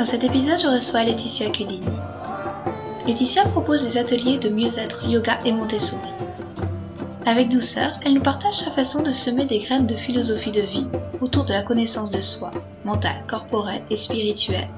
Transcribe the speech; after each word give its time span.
Dans 0.00 0.06
cet 0.06 0.24
épisode, 0.24 0.58
je 0.58 0.66
reçois 0.66 1.04
Laetitia 1.04 1.50
Cudini. 1.50 1.86
Laetitia 3.06 3.44
propose 3.50 3.84
des 3.84 3.98
ateliers 3.98 4.38
de 4.38 4.48
mieux-être 4.48 5.06
yoga 5.06 5.38
et 5.44 5.52
Montessori. 5.52 6.08
Avec 7.26 7.50
douceur, 7.50 8.00
elle 8.02 8.14
nous 8.14 8.22
partage 8.22 8.54
sa 8.54 8.70
façon 8.70 9.02
de 9.02 9.12
semer 9.12 9.44
des 9.44 9.58
graines 9.58 9.86
de 9.86 9.98
philosophie 9.98 10.52
de 10.52 10.62
vie 10.62 10.86
autour 11.20 11.44
de 11.44 11.52
la 11.52 11.62
connaissance 11.62 12.10
de 12.12 12.22
soi, 12.22 12.50
mentale, 12.86 13.26
corporelle 13.28 13.84
et 13.90 13.96
spirituelle, 13.96 14.70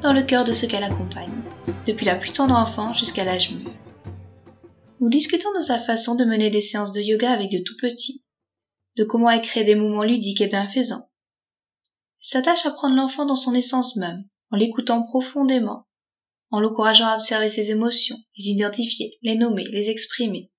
dans 0.00 0.14
le 0.14 0.22
cœur 0.22 0.46
de 0.46 0.54
ceux 0.54 0.66
qu'elle 0.66 0.82
accompagne, 0.82 1.42
depuis 1.86 2.06
la 2.06 2.14
plus 2.14 2.32
tendre 2.32 2.56
enfant 2.56 2.94
jusqu'à 2.94 3.24
l'âge 3.24 3.50
mûr. 3.50 3.70
Nous 5.00 5.10
discutons 5.10 5.52
de 5.58 5.62
sa 5.62 5.78
façon 5.80 6.14
de 6.14 6.24
mener 6.24 6.48
des 6.48 6.62
séances 6.62 6.92
de 6.92 7.02
yoga 7.02 7.30
avec 7.30 7.50
de 7.50 7.62
tout 7.62 7.76
petits, 7.82 8.24
de 8.96 9.04
comment 9.04 9.28
elle 9.28 9.42
crée 9.42 9.64
des 9.64 9.74
moments 9.74 10.04
ludiques 10.04 10.40
et 10.40 10.48
bienfaisants. 10.48 11.10
Elle 12.22 12.28
s'attache 12.30 12.64
à 12.64 12.70
prendre 12.70 12.96
l'enfant 12.96 13.26
dans 13.26 13.36
son 13.36 13.54
essence 13.54 13.96
même, 13.96 14.24
en 14.50 14.56
l'écoutant 14.56 15.02
profondément, 15.02 15.86
en 16.50 16.60
l'encourageant 16.60 17.06
à 17.06 17.14
observer 17.14 17.48
ses 17.48 17.70
émotions, 17.70 18.18
les 18.36 18.48
identifier, 18.48 19.10
les 19.22 19.36
nommer, 19.36 19.64
les 19.64 19.90
exprimer. 19.90 20.50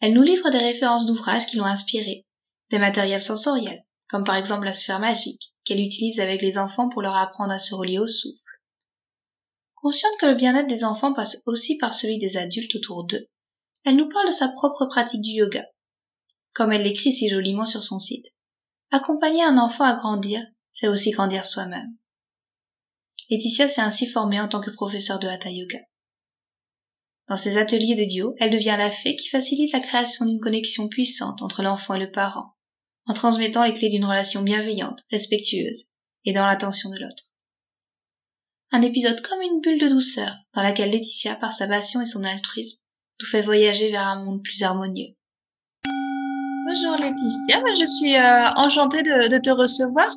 Elle 0.00 0.14
nous 0.14 0.22
livre 0.22 0.50
des 0.50 0.58
références 0.58 1.06
d'ouvrages 1.06 1.46
qui 1.46 1.56
l'ont 1.56 1.64
inspirée, 1.64 2.26
des 2.70 2.78
matériels 2.78 3.22
sensoriels, 3.22 3.84
comme 4.08 4.24
par 4.24 4.36
exemple 4.36 4.64
la 4.64 4.74
sphère 4.74 5.00
magique, 5.00 5.52
qu'elle 5.64 5.80
utilise 5.80 6.20
avec 6.20 6.42
les 6.42 6.58
enfants 6.58 6.88
pour 6.88 7.02
leur 7.02 7.16
apprendre 7.16 7.52
à 7.52 7.58
se 7.58 7.74
relier 7.74 7.98
au 7.98 8.06
souffle. 8.06 8.38
Consciente 9.74 10.18
que 10.20 10.26
le 10.26 10.34
bien-être 10.34 10.66
des 10.66 10.84
enfants 10.84 11.12
passe 11.12 11.42
aussi 11.46 11.78
par 11.78 11.94
celui 11.94 12.18
des 12.18 12.36
adultes 12.36 12.74
autour 12.74 13.04
d'eux, 13.04 13.28
elle 13.84 13.96
nous 13.96 14.08
parle 14.08 14.26
de 14.26 14.32
sa 14.32 14.48
propre 14.48 14.86
pratique 14.86 15.22
du 15.22 15.30
yoga. 15.30 15.64
Comme 16.54 16.72
elle 16.72 16.82
l'écrit 16.82 17.12
si 17.12 17.28
joliment 17.28 17.66
sur 17.66 17.82
son 17.82 17.98
site. 17.98 18.26
Accompagner 18.90 19.44
un 19.44 19.58
enfant 19.58 19.84
à 19.84 19.94
grandir, 19.94 20.44
c'est 20.72 20.88
aussi 20.88 21.10
grandir 21.10 21.46
soi-même. 21.46 21.96
Laetitia 23.30 23.68
s'est 23.68 23.82
ainsi 23.82 24.06
formée 24.06 24.40
en 24.40 24.48
tant 24.48 24.60
que 24.60 24.70
professeure 24.70 25.18
de 25.18 25.28
Hatha 25.28 25.50
Yoga. 25.50 25.80
Dans 27.28 27.36
ses 27.36 27.58
ateliers 27.58 27.94
de 27.94 28.10
duo, 28.10 28.34
elle 28.38 28.50
devient 28.50 28.76
la 28.78 28.90
fée 28.90 29.16
qui 29.16 29.28
facilite 29.28 29.72
la 29.72 29.80
création 29.80 30.24
d'une 30.24 30.40
connexion 30.40 30.88
puissante 30.88 31.42
entre 31.42 31.62
l'enfant 31.62 31.94
et 31.94 31.98
le 32.00 32.10
parent, 32.10 32.54
en 33.04 33.12
transmettant 33.12 33.64
les 33.64 33.74
clés 33.74 33.90
d'une 33.90 34.06
relation 34.06 34.42
bienveillante, 34.42 35.00
respectueuse 35.10 35.88
et 36.24 36.32
dans 36.32 36.46
l'attention 36.46 36.88
de 36.88 36.96
l'autre. 36.96 37.24
Un 38.70 38.80
épisode 38.80 39.20
comme 39.20 39.42
une 39.42 39.60
bulle 39.60 39.80
de 39.80 39.88
douceur, 39.88 40.34
dans 40.54 40.62
laquelle 40.62 40.90
Laetitia, 40.90 41.36
par 41.36 41.52
sa 41.52 41.68
passion 41.68 42.00
et 42.00 42.06
son 42.06 42.24
altruisme, 42.24 42.80
nous 43.20 43.26
fait 43.26 43.42
voyager 43.42 43.90
vers 43.90 44.06
un 44.06 44.24
monde 44.24 44.42
plus 44.42 44.62
harmonieux. 44.62 45.14
Bonjour 45.84 46.96
Laetitia, 46.96 47.62
je 47.78 47.86
suis 47.98 48.16
euh, 48.16 48.52
enchantée 48.56 49.02
de 49.02 49.38
te 49.38 49.50
recevoir. 49.50 50.14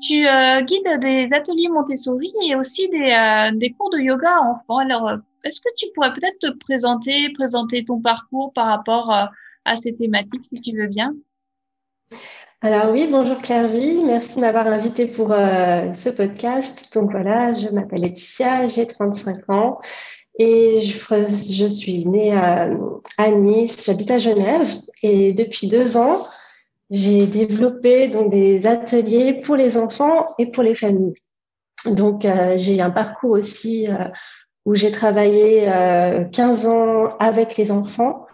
Tu 0.00 0.28
euh, 0.28 0.60
guides 0.62 1.00
des 1.00 1.32
ateliers 1.32 1.68
Montessori 1.68 2.32
et 2.46 2.54
aussi 2.54 2.88
des, 2.88 3.12
euh, 3.12 3.56
des 3.56 3.72
cours 3.72 3.90
de 3.90 3.98
yoga 3.98 4.40
enfants. 4.40 4.78
Alors, 4.78 5.08
euh, 5.08 5.16
est-ce 5.44 5.60
que 5.60 5.68
tu 5.76 5.86
pourrais 5.94 6.12
peut-être 6.12 6.38
te 6.38 6.58
présenter, 6.58 7.30
présenter 7.32 7.84
ton 7.84 8.00
parcours 8.00 8.52
par 8.54 8.66
rapport 8.66 9.10
à 9.10 9.76
ces 9.76 9.94
thématiques, 9.94 10.44
si 10.44 10.60
tu 10.60 10.76
veux 10.76 10.86
bien? 10.86 11.14
Alors 12.60 12.90
oui, 12.90 13.06
bonjour 13.08 13.38
Claire-Vie, 13.38 14.04
merci 14.04 14.34
de 14.36 14.40
m'avoir 14.40 14.66
invité 14.66 15.06
pour 15.06 15.28
ce 15.28 16.08
podcast. 16.08 16.92
Donc 16.92 17.12
voilà, 17.12 17.54
je 17.54 17.68
m'appelle 17.68 18.00
Laetitia, 18.00 18.66
j'ai 18.66 18.86
35 18.86 19.48
ans 19.48 19.78
et 20.38 20.80
je, 20.80 20.98
je 20.98 21.66
suis 21.66 22.04
née 22.06 22.32
à, 22.32 22.68
à 23.16 23.30
Nice, 23.30 23.84
j'habite 23.86 24.10
à 24.10 24.18
Genève 24.18 24.68
et 25.02 25.32
depuis 25.32 25.68
deux 25.68 25.96
ans, 25.96 26.26
j'ai 26.90 27.26
développé 27.26 28.08
donc 28.08 28.30
des 28.30 28.66
ateliers 28.66 29.34
pour 29.34 29.56
les 29.56 29.76
enfants 29.76 30.28
et 30.38 30.46
pour 30.46 30.62
les 30.62 30.74
familles. 30.74 31.14
Donc 31.86 32.24
euh, 32.24 32.54
j'ai 32.56 32.80
un 32.80 32.90
parcours 32.90 33.32
aussi 33.32 33.88
euh, 33.88 34.08
où 34.64 34.74
j'ai 34.74 34.90
travaillé 34.90 35.68
euh, 35.68 36.24
15 36.24 36.66
ans 36.66 37.16
avec 37.18 37.56
les 37.56 37.70
enfants. 37.70 38.26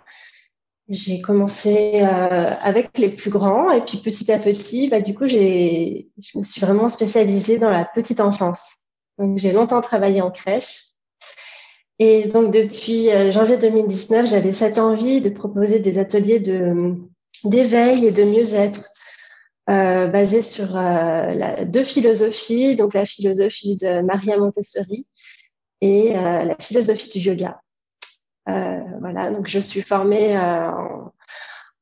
J'ai 0.89 1.21
commencé 1.21 2.03
euh, 2.03 2.53
avec 2.63 2.99
les 2.99 3.09
plus 3.09 3.31
grands 3.31 3.71
et 3.71 3.83
puis 3.83 3.99
petit 3.99 4.31
à 4.31 4.39
petit, 4.39 4.89
bah, 4.89 5.01
du 5.01 5.15
coup, 5.15 5.27
j'ai, 5.27 6.09
je 6.19 6.39
me 6.39 6.43
suis 6.43 6.61
vraiment 6.61 6.89
spécialisée 6.89 7.59
dans 7.59 7.71
la 7.71 7.85
petite 7.85 8.21
enfance. 8.21 8.85
Donc 9.19 9.39
j'ai 9.39 9.53
longtemps 9.53 9.81
travaillé 9.81 10.21
en 10.21 10.31
crèche. 10.31 10.85
Et 11.99 12.27
donc 12.27 12.53
depuis 12.53 13.09
janvier 13.31 13.57
2019, 13.57 14.27
j'avais 14.27 14.53
cette 14.53 14.79
envie 14.79 15.21
de 15.21 15.31
proposer 15.31 15.79
des 15.79 15.99
ateliers 15.99 16.41
de 16.41 16.97
d'éveil 17.45 18.07
et 18.07 18.13
de 18.13 18.25
mieux-être, 18.25 18.89
euh, 19.71 20.09
basé 20.09 20.43
sur 20.43 20.77
euh, 20.77 21.33
la, 21.33 21.65
deux 21.65 21.85
philosophies, 21.85 22.77
donc 22.77 22.93
la 22.95 23.07
philosophie 23.07 23.77
de 23.77 24.03
Maria 24.03 24.37
Montessori 24.37 25.07
et 25.81 26.17
euh, 26.17 26.45
la 26.45 26.57
philosophie 26.61 27.19
du 27.19 27.19
yoga. 27.21 27.61
Euh, 28.49 28.81
voilà, 29.01 29.31
donc 29.31 29.47
je 29.47 29.59
suis 29.59 29.81
formée 29.81 30.37
euh, 30.37 30.71
en, 30.71 31.13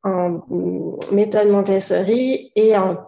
en, 0.05 0.99
méthode 1.11 1.49
Montessori 1.49 2.53
et 2.55 2.77
en, 2.77 2.99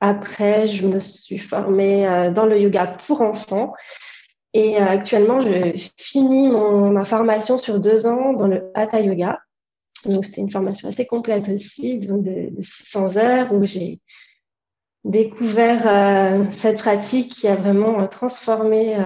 après 0.00 0.68
je 0.68 0.86
me 0.86 1.00
suis 1.00 1.38
formée 1.38 2.06
euh, 2.06 2.30
dans 2.30 2.46
le 2.46 2.60
yoga 2.60 2.86
pour 2.86 3.22
enfants. 3.22 3.74
Et 4.52 4.78
actuellement, 4.78 5.40
je 5.40 5.76
finis 5.98 6.48
mon, 6.48 6.90
ma 6.90 7.04
formation 7.04 7.58
sur 7.58 7.78
deux 7.78 8.06
ans 8.06 8.32
dans 8.32 8.46
le 8.46 8.70
Hatha 8.74 9.00
Yoga. 9.00 9.38
Donc, 10.06 10.24
c'était 10.24 10.40
une 10.40 10.50
formation 10.50 10.88
assez 10.88 11.06
complète 11.06 11.48
aussi, 11.48 11.98
donc 11.98 12.22
de, 12.22 12.50
600 12.60 13.16
heures, 13.16 13.52
où 13.52 13.64
j'ai 13.64 14.00
découvert 15.06 15.82
euh, 15.86 16.44
cette 16.50 16.78
pratique 16.78 17.32
qui 17.32 17.48
a 17.48 17.54
vraiment 17.54 18.00
euh, 18.00 18.06
transformé 18.06 18.96
euh, 18.96 19.04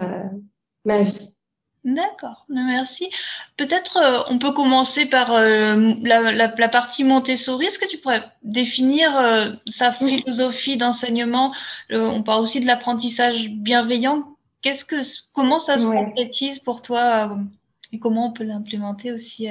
ma 0.84 1.02
vie. 1.02 1.36
D'accord, 1.84 2.44
merci. 2.50 3.10
Peut-être 3.56 4.26
on 4.28 4.38
peut 4.38 4.52
commencer 4.52 5.06
par 5.06 5.32
la, 5.32 6.68
partie 6.68 7.04
Montessori. 7.04 7.64
Est-ce 7.64 7.78
que 7.78 7.88
tu 7.88 7.96
pourrais 7.96 8.22
définir 8.42 9.58
sa 9.64 9.90
philosophie 9.90 10.76
d'enseignement? 10.76 11.54
On 11.88 12.22
parle 12.22 12.42
aussi 12.42 12.60
de 12.60 12.66
l'apprentissage 12.66 13.48
bienveillant. 13.48 14.36
Qu'est-ce 14.60 14.84
que, 14.84 14.96
comment 15.32 15.58
ça 15.58 15.78
se 15.78 15.86
concrétise 15.86 16.58
pour 16.58 16.82
toi 16.82 17.38
et 17.92 17.98
comment 17.98 18.26
on 18.26 18.32
peut 18.32 18.44
l'implémenter 18.44 19.10
aussi 19.10 19.48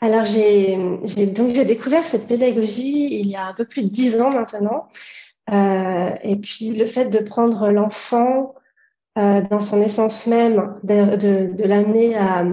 alors, 0.00 0.24
j'ai 0.24 0.76
donc 1.26 1.50
j'ai 1.54 1.64
découvert 1.66 2.06
cette 2.06 2.26
pédagogie 2.26 3.20
il 3.20 3.26
y 3.26 3.36
a 3.36 3.46
un 3.46 3.54
peu 3.54 3.66
plus 3.66 3.82
de 3.82 3.88
dix 3.88 4.20
ans 4.20 4.30
maintenant. 4.30 4.88
Euh, 5.52 6.10
et 6.22 6.36
puis, 6.36 6.74
le 6.74 6.86
fait 6.86 7.06
de 7.06 7.18
prendre 7.18 7.70
l'enfant 7.70 8.54
euh, 9.18 9.42
dans 9.42 9.60
son 9.60 9.82
essence 9.82 10.26
même, 10.26 10.78
de, 10.84 11.16
de, 11.52 11.64
l'amener 11.64 12.16
à... 12.16 12.46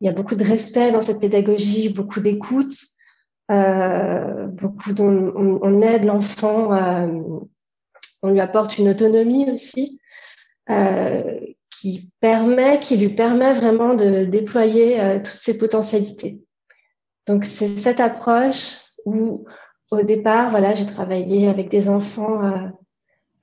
Il 0.00 0.06
y 0.06 0.10
a 0.10 0.12
beaucoup 0.12 0.34
de 0.34 0.44
respect 0.44 0.92
dans 0.92 1.00
cette 1.00 1.20
pédagogie, 1.20 1.88
beaucoup 1.88 2.20
d'écoute, 2.20 2.76
euh, 3.50 4.46
beaucoup 4.46 4.92
on, 4.98 5.82
aide 5.82 6.04
l'enfant, 6.04 6.70
on 8.22 8.30
lui 8.30 8.40
apporte 8.40 8.78
une 8.78 8.88
autonomie 8.90 9.50
aussi. 9.50 10.00
Qui 11.80 12.10
permet, 12.20 12.80
qui 12.80 12.96
lui 12.96 13.10
permet 13.10 13.52
vraiment 13.52 13.94
de 13.94 14.24
déployer 14.24 15.00
euh, 15.00 15.18
toutes 15.18 15.40
ses 15.40 15.58
potentialités. 15.58 16.40
Donc 17.26 17.44
c'est 17.44 17.76
cette 17.76 18.00
approche 18.00 18.78
où 19.04 19.44
au 19.90 20.02
départ, 20.02 20.50
voilà, 20.50 20.74
j'ai 20.74 20.86
travaillé 20.86 21.48
avec 21.48 21.70
des 21.70 21.88
enfants 21.88 22.44
euh, 22.44 22.68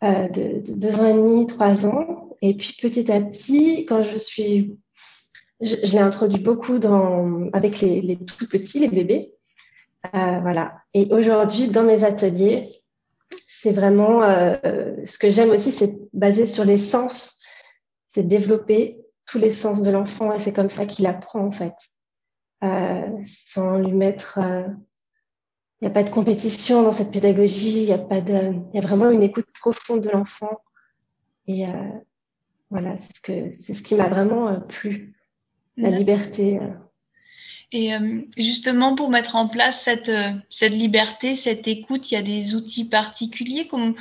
euh, 0.03 0.27
de, 0.27 0.61
de, 0.61 0.73
deux 0.73 0.99
ans 0.99 1.05
et 1.05 1.13
demi, 1.13 1.47
trois 1.47 1.85
ans, 1.85 2.35
et 2.41 2.55
puis 2.55 2.75
petit 2.79 3.11
à 3.11 3.21
petit, 3.21 3.85
quand 3.85 4.03
je 4.03 4.17
suis, 4.17 4.77
je, 5.61 5.75
l'ai 5.91 5.99
introduit 5.99 6.41
beaucoup 6.41 6.77
dans 6.77 7.49
avec 7.53 7.79
les, 7.79 8.01
les 8.01 8.17
tout 8.17 8.47
petits, 8.47 8.79
les 8.79 8.89
bébés, 8.89 9.33
voilà. 10.13 10.75
Et 10.93 11.07
aujourd'hui, 11.11 11.69
dans 11.69 11.83
mes 11.83 12.03
ateliers, 12.03 12.71
c'est 13.47 13.71
vraiment 13.71 14.21
ce 14.21 15.17
que 15.17 15.31
j'aime 15.31 15.49
aussi, 15.49 15.71
c'est 15.71 15.97
basé 16.13 16.45
sur 16.45 16.63
les 16.63 16.77
sens 16.77 17.41
c'est 18.15 18.23
développer 18.23 18.97
tous 19.25 19.39
les 19.39 19.49
sens 19.49 19.81
de 19.81 19.91
l'enfant 19.91 20.33
et 20.33 20.39
c'est 20.39 20.53
comme 20.53 20.69
ça 20.69 20.85
qu'il 20.85 21.05
apprend 21.05 21.41
en 21.41 21.51
fait, 21.51 21.75
euh, 22.63 23.09
sans 23.25 23.77
lui 23.77 23.91
mettre 23.91 24.39
euh, 24.41 24.63
il 25.81 25.85
n'y 25.85 25.91
a 25.91 25.93
pas 25.93 26.03
de 26.03 26.09
compétition 26.09 26.81
dans 26.81 26.93
cette 26.93 27.11
pédagogie, 27.11 27.83
il 27.83 27.89
y 27.89 27.91
a 27.91 27.97
pas 27.97 28.21
de, 28.21 28.53
il 28.73 28.75
y 28.75 28.77
a 28.77 28.87
vraiment 28.87 29.09
une 29.09 29.23
écoute 29.23 29.47
profonde 29.59 30.01
de 30.01 30.09
l'enfant. 30.09 30.61
Et 31.47 31.67
euh, 31.67 31.71
voilà, 32.69 32.95
c'est 32.95 33.13
ce 33.13 33.21
que, 33.21 33.51
c'est 33.51 33.73
ce 33.73 33.83
qui 33.83 33.95
m'a 33.95 34.07
vraiment 34.07 34.47
euh, 34.47 34.59
plu, 34.59 35.13
la 35.75 35.89
liberté. 35.89 36.59
Euh. 36.59 36.69
Et 37.73 37.91
justement, 38.37 38.95
pour 38.95 39.09
mettre 39.09 39.35
en 39.35 39.49
place 39.49 39.81
cette, 39.83 40.11
cette 40.49 40.71
liberté, 40.71 41.35
cette 41.35 41.67
écoute, 41.67 42.09
il 42.09 42.13
y 42.13 42.17
a 42.17 42.21
des 42.21 42.55
outils 42.55 42.85
particuliers 42.85 43.67
comme 43.67 43.95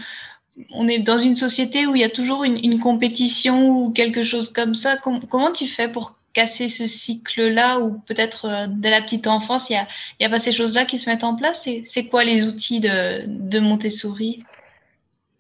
on 0.73 0.89
est 0.89 1.01
dans 1.01 1.19
une 1.19 1.35
société 1.35 1.87
où 1.87 1.95
il 1.95 2.01
y 2.01 2.05
a 2.05 2.09
toujours 2.11 2.45
une, 2.45 2.59
une 2.65 2.79
compétition 2.79 3.69
ou 3.71 3.91
quelque 3.91 4.23
chose 4.23 4.53
comme 4.53 4.75
ça. 4.75 4.97
comment 4.97 5.53
tu 5.53 5.67
fais 5.67 5.89
pour 5.89 6.17
casser 6.33 6.69
ce 6.69 6.87
cycle-là 6.87 7.81
ou 7.81 8.01
peut-être 8.07 8.47
euh, 8.47 8.67
dès 8.69 8.91
la 8.91 9.01
petite 9.01 9.27
enfance, 9.27 9.71
il 9.71 9.75
n'y 9.75 9.79
a, 10.27 10.29
a 10.29 10.31
pas 10.31 10.41
ces 10.41 10.53
choses-là 10.53 10.85
qui 10.85 10.99
se 10.99 11.09
mettent 11.09 11.25
en 11.25 11.37
place? 11.37 11.69
C'est 11.87 12.05
quoi 12.07 12.25
les 12.25 12.45
outils 12.45 12.81
de, 12.81 13.25
de 13.27 13.59
Montessori? 13.61 14.43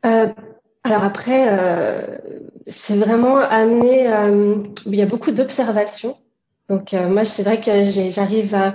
Euh, 0.07 0.29
Alors 0.85 1.05
après, 1.05 1.47
euh, 1.49 2.19
c'est 2.67 2.97
vraiment 2.97 3.37
amené, 3.37 4.09
il 4.87 4.95
y 4.95 5.03
a 5.03 5.07
beaucoup 5.07 5.33
d'observations. 5.33 6.17
Donc 6.69 6.93
moi, 6.93 7.25
c'est 7.25 7.43
vrai 7.43 7.61
que 7.61 7.85
j'arrive 8.11 8.55
à, 8.55 8.75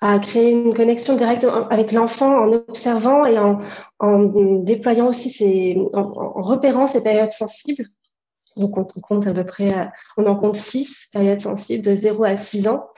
à, 0.00 0.18
créer 0.18 0.50
une 0.50 0.74
connexion 0.74 1.16
directe 1.16 1.46
avec 1.70 1.92
l'enfant 1.92 2.32
en 2.32 2.52
observant 2.52 3.26
et 3.26 3.38
en, 3.38 3.58
en 3.98 4.22
déployant 4.62 5.08
aussi 5.08 5.30
ses, 5.30 5.78
en 5.92 6.42
repérant 6.42 6.86
ses 6.86 7.02
périodes 7.02 7.32
sensibles. 7.32 7.86
Donc, 8.56 8.76
on 8.76 8.84
compte 8.84 9.26
à 9.26 9.32
peu 9.32 9.44
près, 9.44 9.88
on 10.16 10.26
en 10.26 10.36
compte 10.36 10.56
six 10.56 11.08
périodes 11.12 11.40
sensibles 11.40 11.84
de 11.84 11.94
0 11.94 12.24
à 12.24 12.36
6 12.36 12.68
ans 12.68 12.88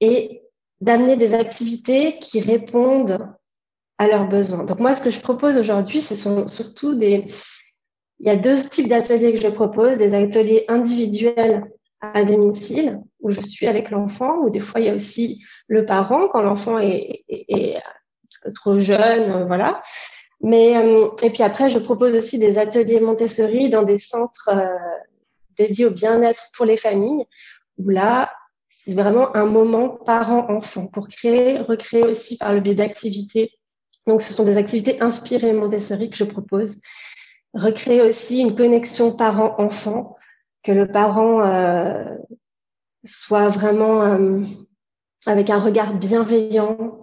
et 0.00 0.42
d'amener 0.80 1.16
des 1.16 1.34
activités 1.34 2.18
qui 2.18 2.40
répondent 2.40 3.28
à 3.98 4.06
leurs 4.06 4.28
besoins. 4.28 4.64
Donc, 4.64 4.80
moi, 4.80 4.94
ce 4.94 5.02
que 5.02 5.10
je 5.10 5.20
propose 5.20 5.58
aujourd'hui, 5.58 6.00
ce 6.00 6.16
sont 6.16 6.48
surtout 6.48 6.94
des, 6.94 7.26
il 8.18 8.26
y 8.26 8.30
a 8.30 8.36
deux 8.36 8.56
types 8.56 8.88
d'ateliers 8.88 9.32
que 9.32 9.40
je 9.40 9.48
propose, 9.48 9.98
des 9.98 10.14
ateliers 10.14 10.64
individuels 10.68 11.70
à 12.00 12.24
domicile 12.24 13.00
où 13.22 13.30
je 13.30 13.40
suis 13.40 13.66
avec 13.66 13.90
l'enfant, 13.90 14.38
ou 14.38 14.50
des 14.50 14.60
fois 14.60 14.80
il 14.80 14.86
y 14.86 14.90
a 14.90 14.94
aussi 14.94 15.42
le 15.68 15.84
parent 15.84 16.28
quand 16.28 16.42
l'enfant 16.42 16.78
est, 16.78 17.24
trop 18.54 18.78
jeune, 18.78 19.46
voilà. 19.46 19.82
Mais, 20.40 20.76
euh, 20.76 21.08
et 21.22 21.30
puis 21.30 21.42
après, 21.42 21.68
je 21.68 21.78
propose 21.78 22.14
aussi 22.16 22.38
des 22.38 22.56
ateliers 22.58 23.00
Montessori 23.00 23.68
dans 23.68 23.82
des 23.82 23.98
centres 23.98 24.48
euh, 24.50 24.66
dédiés 25.58 25.86
au 25.86 25.90
bien-être 25.90 26.44
pour 26.56 26.64
les 26.64 26.78
familles, 26.78 27.26
où 27.76 27.90
là, 27.90 28.32
c'est 28.68 28.94
vraiment 28.94 29.36
un 29.36 29.44
moment 29.44 29.90
parent-enfant 29.90 30.86
pour 30.86 31.08
créer, 31.08 31.58
recréer 31.58 32.04
aussi 32.04 32.38
par 32.38 32.54
le 32.54 32.60
biais 32.60 32.74
d'activités. 32.74 33.52
Donc, 34.06 34.22
ce 34.22 34.32
sont 34.32 34.44
des 34.44 34.56
activités 34.56 35.02
inspirées 35.02 35.52
Montessori 35.52 36.08
que 36.08 36.16
je 36.16 36.24
propose. 36.24 36.80
Recréer 37.52 38.00
aussi 38.00 38.40
une 38.40 38.56
connexion 38.56 39.12
parent-enfant, 39.12 40.16
que 40.62 40.72
le 40.72 40.90
parent 40.90 41.42
euh, 41.46 42.04
soit 43.04 43.48
vraiment 43.48 44.02
euh, 44.02 44.40
avec 45.26 45.50
un 45.50 45.58
regard 45.58 45.94
bienveillant, 45.94 47.00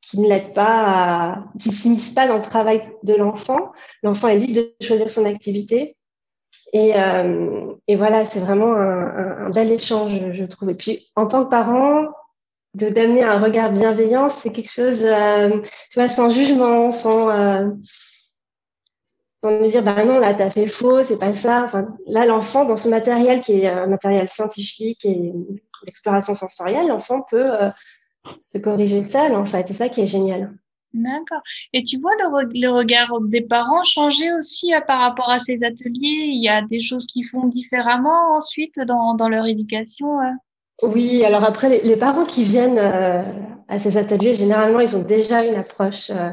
qui 0.00 0.18
ne 0.20 0.28
l'aide 0.28 0.54
pas 0.54 1.44
qui 1.58 1.70
s'immisce 1.70 2.10
pas 2.10 2.26
dans 2.26 2.36
le 2.36 2.42
travail 2.42 2.90
de 3.02 3.14
l'enfant. 3.14 3.72
L'enfant 4.02 4.28
est 4.28 4.38
libre 4.38 4.60
de 4.60 4.86
choisir 4.86 5.10
son 5.10 5.24
activité. 5.26 5.96
Et, 6.72 6.98
euh, 6.98 7.74
et 7.88 7.96
voilà, 7.96 8.24
c'est 8.24 8.40
vraiment 8.40 8.72
un, 8.72 9.46
un, 9.46 9.50
bel 9.50 9.70
échange, 9.70 10.32
je 10.32 10.44
trouve. 10.44 10.70
Et 10.70 10.74
puis, 10.74 11.08
en 11.16 11.26
tant 11.26 11.44
que 11.44 11.50
parent, 11.50 12.08
de 12.74 12.88
d'amener 12.88 13.22
un 13.22 13.38
regard 13.38 13.72
bienveillant, 13.72 14.28
c'est 14.30 14.52
quelque 14.52 14.70
chose, 14.70 15.00
euh, 15.02 15.60
tu 15.90 15.98
vois, 15.98 16.08
sans 16.08 16.30
jugement, 16.30 16.90
sans, 16.90 17.30
euh, 17.30 17.68
sans 19.42 19.52
me 19.52 19.68
dire, 19.68 19.82
bah 19.82 20.04
non, 20.04 20.18
là, 20.18 20.34
t'as 20.34 20.50
fait 20.50 20.68
faux, 20.68 21.02
c'est 21.02 21.18
pas 21.18 21.34
ça. 21.34 21.64
Enfin, 21.64 21.88
là, 22.06 22.26
l'enfant, 22.26 22.64
dans 22.64 22.76
ce 22.76 22.88
matériel 22.88 23.40
qui 23.40 23.60
est 23.60 23.68
un 23.68 23.86
matériel 23.86 24.28
scientifique 24.28 25.04
et 25.04 25.32
d'exploration 25.86 26.34
sensorielle, 26.34 26.88
l'enfant 26.88 27.22
peut 27.22 27.62
euh, 27.62 27.70
se 28.40 28.58
corriger 28.58 29.02
seul, 29.02 29.36
en 29.36 29.46
fait. 29.46 29.68
C'est 29.68 29.74
ça 29.74 29.88
qui 29.88 30.00
est 30.00 30.06
génial. 30.06 30.52
D'accord. 30.94 31.42
Et 31.72 31.82
tu 31.82 31.98
vois 31.98 32.12
le, 32.18 32.68
regard 32.68 33.20
des 33.20 33.42
parents 33.42 33.84
changer 33.84 34.32
aussi 34.32 34.74
euh, 34.74 34.80
par 34.80 35.00
rapport 35.00 35.28
à 35.28 35.38
ces 35.38 35.62
ateliers? 35.62 36.26
Il 36.32 36.42
y 36.42 36.48
a 36.48 36.62
des 36.62 36.82
choses 36.82 37.06
qu'ils 37.06 37.26
font 37.28 37.46
différemment 37.46 38.36
ensuite 38.36 38.80
dans, 38.80 39.14
dans 39.14 39.28
leur 39.28 39.46
éducation 39.46 40.18
Oui, 40.82 41.24
alors 41.24 41.44
après, 41.44 41.80
les, 41.82 41.96
parents 41.96 42.24
qui 42.24 42.44
viennent 42.44 42.78
euh, 42.78 43.22
à 43.68 43.78
ces 43.78 43.98
ateliers, 43.98 44.32
généralement, 44.32 44.80
ils 44.80 44.96
ont 44.96 45.04
déjà 45.04 45.44
une 45.44 45.56
approche 45.56 46.10
euh, 46.10 46.30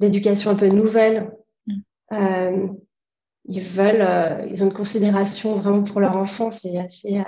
d'éducation 0.00 0.50
un 0.50 0.56
peu 0.56 0.66
nouvelle. 0.66 1.30
Mm. 2.12 2.76
ils 3.46 3.62
veulent, 3.62 4.48
ils 4.50 4.62
ont 4.62 4.66
une 4.66 4.74
considération 4.74 5.56
vraiment 5.56 5.82
pour 5.82 6.00
leur 6.00 6.16
enfant, 6.16 6.50
c'est 6.50 6.78
assez 6.78 7.22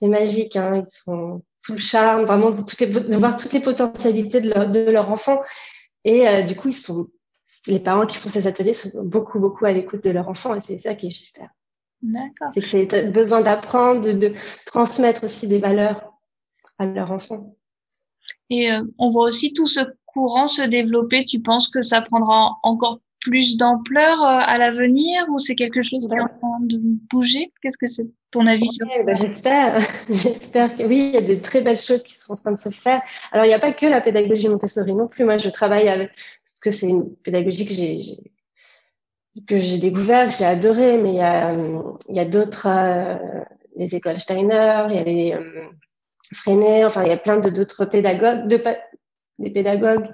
c'est 0.00 0.08
magique. 0.08 0.56
Hein. 0.56 0.84
Ils 0.84 0.90
sont 0.90 1.42
sous 1.56 1.72
le 1.72 1.78
charme, 1.78 2.24
vraiment 2.24 2.50
de, 2.50 2.62
toutes 2.62 2.80
les, 2.80 2.86
de 2.86 3.16
voir 3.16 3.36
toutes 3.36 3.52
les 3.52 3.60
potentialités 3.60 4.40
de 4.40 4.50
leur, 4.50 4.68
de 4.68 4.90
leur 4.90 5.10
enfant. 5.10 5.42
Et 6.04 6.28
euh, 6.28 6.42
du 6.42 6.56
coup, 6.56 6.68
ils 6.68 6.76
sont, 6.76 7.08
les 7.66 7.80
parents 7.80 8.06
qui 8.06 8.16
font 8.16 8.28
ces 8.28 8.46
ateliers 8.46 8.74
sont 8.74 9.02
beaucoup, 9.02 9.38
beaucoup 9.38 9.64
à 9.64 9.72
l'écoute 9.72 10.04
de 10.04 10.10
leur 10.10 10.28
enfant. 10.28 10.54
Et 10.54 10.60
c'est 10.60 10.78
ça 10.78 10.94
qui 10.94 11.08
est 11.08 11.10
super. 11.10 11.50
D'accord. 12.02 12.48
C'est 12.54 12.60
que 12.60 12.68
c'est 12.68 13.10
besoin 13.10 13.40
d'apprendre, 13.40 14.00
de, 14.00 14.12
de, 14.12 14.32
transmettre 14.66 15.24
aussi 15.24 15.48
des 15.48 15.58
valeurs 15.58 16.12
à 16.78 16.86
leur 16.86 17.10
enfant. 17.10 17.56
Et 18.50 18.70
euh, 18.70 18.82
on 18.98 19.10
voit 19.10 19.24
aussi 19.24 19.52
tout 19.52 19.66
ce 19.66 19.80
courant 20.06 20.46
se 20.46 20.62
développer. 20.62 21.24
Tu 21.24 21.40
penses 21.40 21.68
que 21.68 21.82
ça 21.82 22.00
prendra 22.02 22.56
encore 22.62 23.00
plus 23.20 23.56
d'ampleur 23.56 24.22
euh, 24.22 24.38
à 24.40 24.58
l'avenir 24.58 25.26
ou 25.30 25.38
c'est 25.38 25.54
quelque 25.54 25.82
chose 25.82 26.06
qui 26.08 26.14
est 26.14 26.20
en 26.20 26.28
train 26.28 26.60
de 26.60 26.78
bouger? 27.10 27.52
Qu'est-ce 27.62 27.78
que 27.78 27.86
c'est 27.86 28.06
ton 28.30 28.46
avis 28.46 28.68
sur 28.68 28.86
ça 28.90 29.02
bah, 29.04 29.14
J'espère, 29.14 29.80
j'espère 30.10 30.76
que 30.76 30.82
oui, 30.84 31.10
il 31.12 31.14
y 31.14 31.16
a 31.16 31.22
de 31.22 31.34
très 31.36 31.60
belles 31.60 31.78
choses 31.78 32.02
qui 32.02 32.16
sont 32.16 32.34
en 32.34 32.36
train 32.36 32.52
de 32.52 32.58
se 32.58 32.70
faire. 32.70 33.02
Alors 33.32 33.44
il 33.46 33.48
n'y 33.48 33.54
a 33.54 33.58
pas 33.58 33.72
que 33.72 33.86
la 33.86 34.00
pédagogie 34.00 34.48
Montessori 34.48 34.94
non 34.94 35.08
plus. 35.08 35.24
Moi, 35.24 35.38
je 35.38 35.48
travaille 35.48 35.88
avec 35.88 36.10
parce 36.44 36.60
que 36.60 36.70
c'est 36.70 36.88
une 36.88 37.14
pédagogie 37.16 37.66
que 37.66 37.74
j'ai 37.74 38.32
que 39.46 39.78
découvert, 39.78 40.28
que 40.28 40.34
j'ai 40.34 40.44
adoré, 40.44 40.98
mais 40.98 41.10
il 41.10 42.16
y 42.16 42.20
a, 42.20 42.24
d'autres, 42.24 42.66
euh, 42.68 43.16
les 43.76 43.94
écoles 43.94 44.18
Steiner, 44.18 44.86
il 44.90 44.96
y 44.96 44.98
a 44.98 45.04
les 45.04 45.32
euh, 45.32 45.68
Freinet, 46.32 46.84
enfin 46.84 47.04
il 47.04 47.08
y 47.08 47.12
a 47.12 47.16
plein 47.16 47.38
de 47.38 47.50
d'autres 47.50 47.84
pédagogues, 47.84 48.48
de, 48.48 48.62
des 49.38 49.50
pédagogues, 49.50 50.12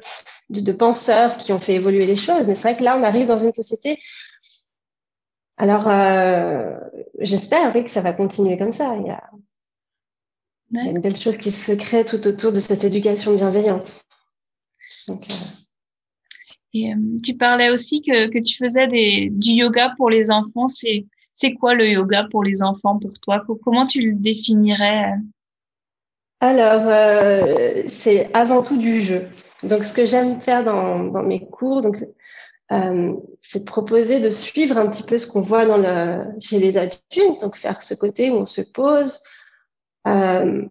de, 0.51 0.73
penseurs 0.73 1.37
qui 1.37 1.53
ont 1.53 1.59
fait 1.59 1.75
évoluer 1.75 2.07
les 2.07 2.17
choses. 2.17 2.47
Mais 2.47 2.55
c'est 2.55 2.69
vrai 2.69 2.77
que 2.77 2.85
là, 2.85 2.97
on 2.99 3.03
arrive 3.03 3.27
dans 3.27 3.39
une 3.39 3.53
société. 3.53 4.01
Alors, 5.57 5.89
euh, 5.89 6.77
j'espère 7.21 7.75
oui, 7.75 7.85
que 7.85 7.91
ça 7.91 8.01
va 8.01 8.13
continuer 8.13 8.57
comme 8.59 8.73
ça. 8.73 8.97
Il 8.97 9.07
y, 9.07 9.11
a, 9.11 9.23
il 10.73 10.85
y 10.85 10.89
a 10.89 10.91
une 10.91 11.01
belle 11.01 11.17
chose 11.17 11.37
qui 11.37 11.51
se 11.51 11.73
crée 11.73 12.05
tout 12.05 12.27
autour 12.27 12.53
de 12.53 12.61
cette 12.61 12.85
éducation 12.85 13.35
bienveillante. 13.35 14.03
Donc, 15.09 15.29
euh... 15.31 15.35
Et 16.77 16.93
euh, 16.93 16.97
tu 17.23 17.37
parlais 17.37 17.71
aussi 17.71 18.03
que, 18.03 18.27
que 18.27 18.43
tu 18.43 18.57
faisais 18.57 18.89
des, 18.89 19.29
du 19.31 19.51
yoga 19.51 19.95
pour 19.97 20.11
les 20.11 20.33
enfants. 20.33 20.67
C'est, 20.67 21.07
c'est 21.33 21.53
quoi 21.53 21.75
le 21.75 21.89
yoga 21.89 22.27
pour 22.33 22.43
les 22.43 22.63
enfants 22.63 22.99
pour 22.99 23.13
toi? 23.21 23.45
Comment 23.63 23.87
tu 23.87 24.01
le 24.01 24.17
définirais? 24.17 25.13
Alors, 26.41 27.87
c'est 27.87 28.29
avant 28.35 28.63
tout 28.63 28.77
du 28.77 29.01
jeu. 29.01 29.29
Donc, 29.65 29.85
ce 29.85 29.93
que 29.93 30.05
j'aime 30.05 30.41
faire 30.41 30.65
dans, 30.65 31.23
mes 31.23 31.47
cours, 31.47 31.83
euh, 32.73 33.13
c'est 33.43 33.61
de 33.61 33.65
proposer 33.65 34.21
de 34.21 34.31
suivre 34.31 34.77
un 34.79 34.89
petit 34.89 35.03
peu 35.03 35.19
ce 35.19 35.27
qu'on 35.27 35.41
voit 35.41 35.65
chez 36.41 36.59
les 36.59 36.77
adultes, 36.77 37.41
donc 37.41 37.57
faire 37.57 37.83
ce 37.83 37.95
côté 37.95 38.31
où 38.31 38.35
on 38.35 38.47
se 38.47 38.61
pose, 38.61 39.19
euh, 40.07 40.63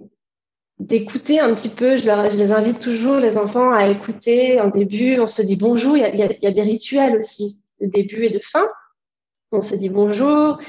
d'écouter 0.79 1.39
un 1.39 1.53
petit 1.53 1.69
peu. 1.69 1.97
Je, 1.97 2.37
les 2.37 2.51
invite 2.51 2.79
toujours, 2.79 3.17
les 3.17 3.37
enfants, 3.37 3.71
à 3.71 3.87
écouter. 3.87 4.59
En 4.59 4.69
début, 4.69 5.19
on 5.19 5.27
se 5.27 5.41
dit 5.41 5.55
bonjour. 5.55 5.97
Il 5.97 6.01
y 6.01 6.05
a, 6.05 6.09
il 6.09 6.19
y 6.19 6.23
a, 6.23 6.31
il 6.31 6.43
y 6.43 6.47
a 6.47 6.51
des 6.51 6.61
rituels 6.61 7.17
aussi, 7.17 7.61
de 7.81 7.87
début 7.87 8.25
et 8.25 8.29
de 8.29 8.39
fin. 8.39 8.67
On 9.51 9.61
se 9.61 9.75
dit 9.75 9.89
bonjour. 9.89 10.59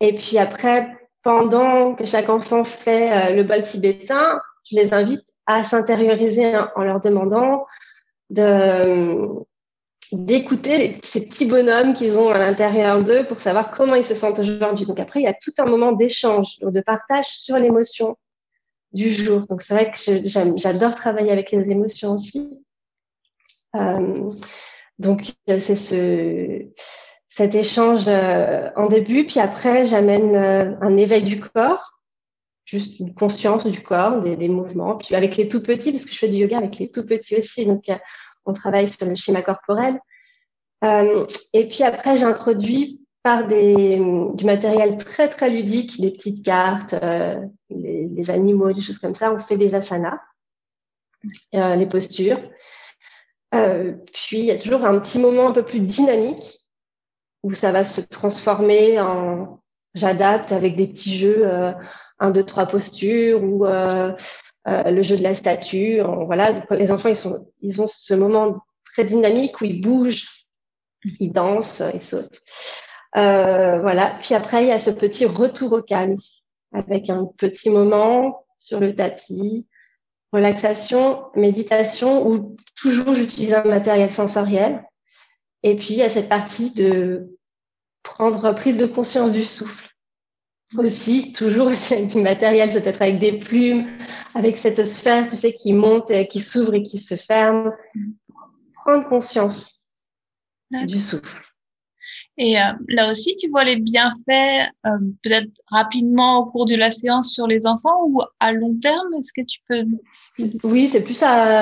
Et 0.00 0.14
puis 0.14 0.38
après, 0.38 0.96
pendant 1.22 1.94
que 1.94 2.04
chaque 2.04 2.28
enfant 2.28 2.64
fait 2.64 3.10
euh, 3.10 3.34
le 3.34 3.42
bol 3.42 3.62
tibétain, 3.62 4.40
je 4.64 4.76
les 4.76 4.92
invite 4.94 5.35
à 5.46 5.64
s'intérioriser 5.64 6.56
en 6.74 6.84
leur 6.84 7.00
demandant 7.00 7.66
de 8.30 9.28
d'écouter 10.12 10.98
ces 11.02 11.26
petits 11.26 11.46
bonhommes 11.46 11.92
qu'ils 11.92 12.18
ont 12.18 12.30
à 12.30 12.38
l'intérieur 12.38 13.02
d'eux 13.02 13.26
pour 13.26 13.40
savoir 13.40 13.72
comment 13.72 13.96
ils 13.96 14.04
se 14.04 14.14
sentent 14.14 14.38
aujourd'hui. 14.38 14.86
Donc 14.86 15.00
après, 15.00 15.20
il 15.20 15.24
y 15.24 15.28
a 15.28 15.34
tout 15.34 15.52
un 15.58 15.66
moment 15.66 15.90
d'échange, 15.90 16.58
de 16.60 16.80
partage 16.80 17.26
sur 17.26 17.58
l'émotion 17.58 18.16
du 18.92 19.12
jour. 19.12 19.46
Donc 19.48 19.62
c'est 19.62 19.74
vrai 19.74 19.90
que 19.90 19.98
j'adore 20.56 20.94
travailler 20.94 21.32
avec 21.32 21.50
les 21.50 21.70
émotions 21.70 22.12
aussi. 22.12 22.62
Euh, 23.74 24.30
donc 24.98 25.32
c'est 25.46 25.76
ce 25.76 26.66
cet 27.28 27.54
échange 27.54 28.04
euh, 28.08 28.70
en 28.76 28.88
début, 28.88 29.26
puis 29.26 29.40
après 29.40 29.84
j'amène 29.84 30.34
euh, 30.34 30.74
un 30.80 30.96
éveil 30.96 31.22
du 31.22 31.38
corps, 31.38 31.95
juste 32.66 32.98
une 32.98 33.14
conscience 33.14 33.66
du 33.66 33.80
corps, 33.80 34.20
des, 34.20 34.36
des, 34.36 34.48
mouvements, 34.48 34.96
puis 34.96 35.14
avec 35.14 35.36
les 35.36 35.48
tout 35.48 35.62
petits, 35.62 35.92
parce 35.92 36.04
que 36.04 36.12
je 36.12 36.18
fais 36.18 36.28
du 36.28 36.36
yoga 36.36 36.58
avec 36.58 36.78
les 36.78 36.90
tout 36.90 37.06
petits 37.06 37.36
aussi, 37.36 37.64
donc 37.64 37.88
euh, 37.88 37.96
on 38.44 38.52
travaille 38.52 38.88
sur 38.88 39.06
le 39.06 39.14
schéma 39.14 39.40
corporel. 39.40 39.98
et 40.82 41.68
puis 41.68 41.82
après, 41.84 42.16
j'introduis 42.16 43.00
par 43.22 43.46
des, 43.46 43.98
du 44.34 44.44
matériel 44.44 44.96
très, 44.98 45.28
très 45.28 45.48
ludique, 45.48 46.00
des 46.00 46.10
petites 46.10 46.44
cartes, 46.44 46.94
les, 47.70 48.06
les, 48.06 48.30
animaux, 48.30 48.72
des 48.72 48.82
choses 48.82 49.00
comme 49.00 49.14
ça. 49.14 49.32
On 49.32 49.38
fait 49.38 49.56
des 49.56 49.74
asanas, 49.74 50.20
les 51.52 51.86
postures. 51.86 52.40
puis, 53.50 54.38
il 54.38 54.44
y 54.44 54.52
a 54.52 54.58
toujours 54.58 54.84
un 54.84 54.98
petit 55.00 55.18
moment 55.18 55.48
un 55.48 55.52
peu 55.52 55.64
plus 55.64 55.80
dynamique 55.80 56.60
où 57.42 57.52
ça 57.52 57.72
va 57.72 57.84
se 57.84 58.00
transformer 58.00 59.00
en 59.00 59.55
j'adapte 59.96 60.52
avec 60.52 60.76
des 60.76 60.86
petits 60.86 61.16
jeux, 61.16 61.42
euh, 61.44 61.72
un, 62.18 62.30
deux, 62.30 62.44
trois 62.44 62.66
postures 62.66 63.42
ou 63.42 63.66
euh, 63.66 64.12
euh, 64.68 64.82
le 64.90 65.02
jeu 65.02 65.16
de 65.16 65.22
la 65.22 65.34
statue. 65.34 66.00
voilà, 66.26 66.64
les 66.70 66.92
enfants 66.92 67.08
ils 67.08 67.16
sont, 67.16 67.46
ils 67.60 67.82
ont 67.82 67.86
ce 67.86 68.14
moment 68.14 68.58
très 68.84 69.04
dynamique 69.04 69.60
où 69.60 69.64
ils 69.64 69.80
bougent, 69.80 70.46
ils 71.20 71.32
dansent, 71.32 71.82
ils 71.94 72.00
sautent. 72.00 72.40
voilà. 73.14 74.16
Puis 74.20 74.34
après 74.34 74.64
il 74.64 74.68
y 74.68 74.72
a 74.72 74.80
ce 74.80 74.90
petit 74.90 75.26
retour 75.26 75.72
au 75.72 75.82
calme 75.82 76.16
avec 76.72 77.10
un 77.10 77.26
petit 77.36 77.70
moment 77.70 78.44
sur 78.56 78.80
le 78.80 78.94
tapis, 78.94 79.66
relaxation, 80.32 81.24
méditation 81.34 82.28
où 82.28 82.56
toujours 82.80 83.14
j'utilise 83.14 83.54
un 83.54 83.64
matériel 83.64 84.10
sensoriel. 84.10 84.84
Et 85.62 85.76
puis, 85.76 85.94
il 85.94 85.96
y 85.96 86.02
a 86.02 86.10
cette 86.10 86.28
partie 86.28 86.70
de 86.70 87.35
prendre 88.06 88.52
prise 88.54 88.78
de 88.78 88.86
conscience 88.86 89.32
du 89.32 89.44
souffle. 89.44 89.88
Aussi, 90.76 91.32
toujours, 91.32 91.70
c'est 91.72 92.06
du 92.06 92.20
matériel, 92.20 92.72
peut 92.72 92.88
être 92.88 93.02
avec 93.02 93.18
des 93.18 93.38
plumes, 93.38 93.86
avec 94.34 94.56
cette 94.56 94.84
sphère, 94.84 95.26
tu 95.26 95.36
sais, 95.36 95.52
qui 95.52 95.72
monte, 95.72 96.12
qui 96.28 96.40
s'ouvre 96.40 96.74
et 96.74 96.82
qui 96.82 96.98
se 96.98 97.14
ferme. 97.14 97.72
Prendre 98.74 99.08
conscience 99.08 99.92
du 100.70 100.98
souffle. 100.98 101.42
Et 102.38 102.60
euh, 102.60 102.72
là 102.88 103.10
aussi, 103.10 103.34
tu 103.36 103.48
vois 103.48 103.64
les 103.64 103.76
bienfaits 103.76 104.70
euh, 104.84 104.90
peut-être 105.22 105.48
rapidement 105.68 106.40
au 106.40 106.46
cours 106.46 106.66
de 106.66 106.74
la 106.74 106.90
séance 106.90 107.32
sur 107.32 107.46
les 107.46 107.66
enfants 107.66 108.04
ou 108.08 108.20
à 108.40 108.52
long 108.52 108.78
terme? 108.78 109.14
Est-ce 109.18 109.32
que 109.32 109.40
tu 109.40 109.58
peux 109.66 109.84
Oui, 110.62 110.86
c'est 110.86 111.02
plus 111.02 111.14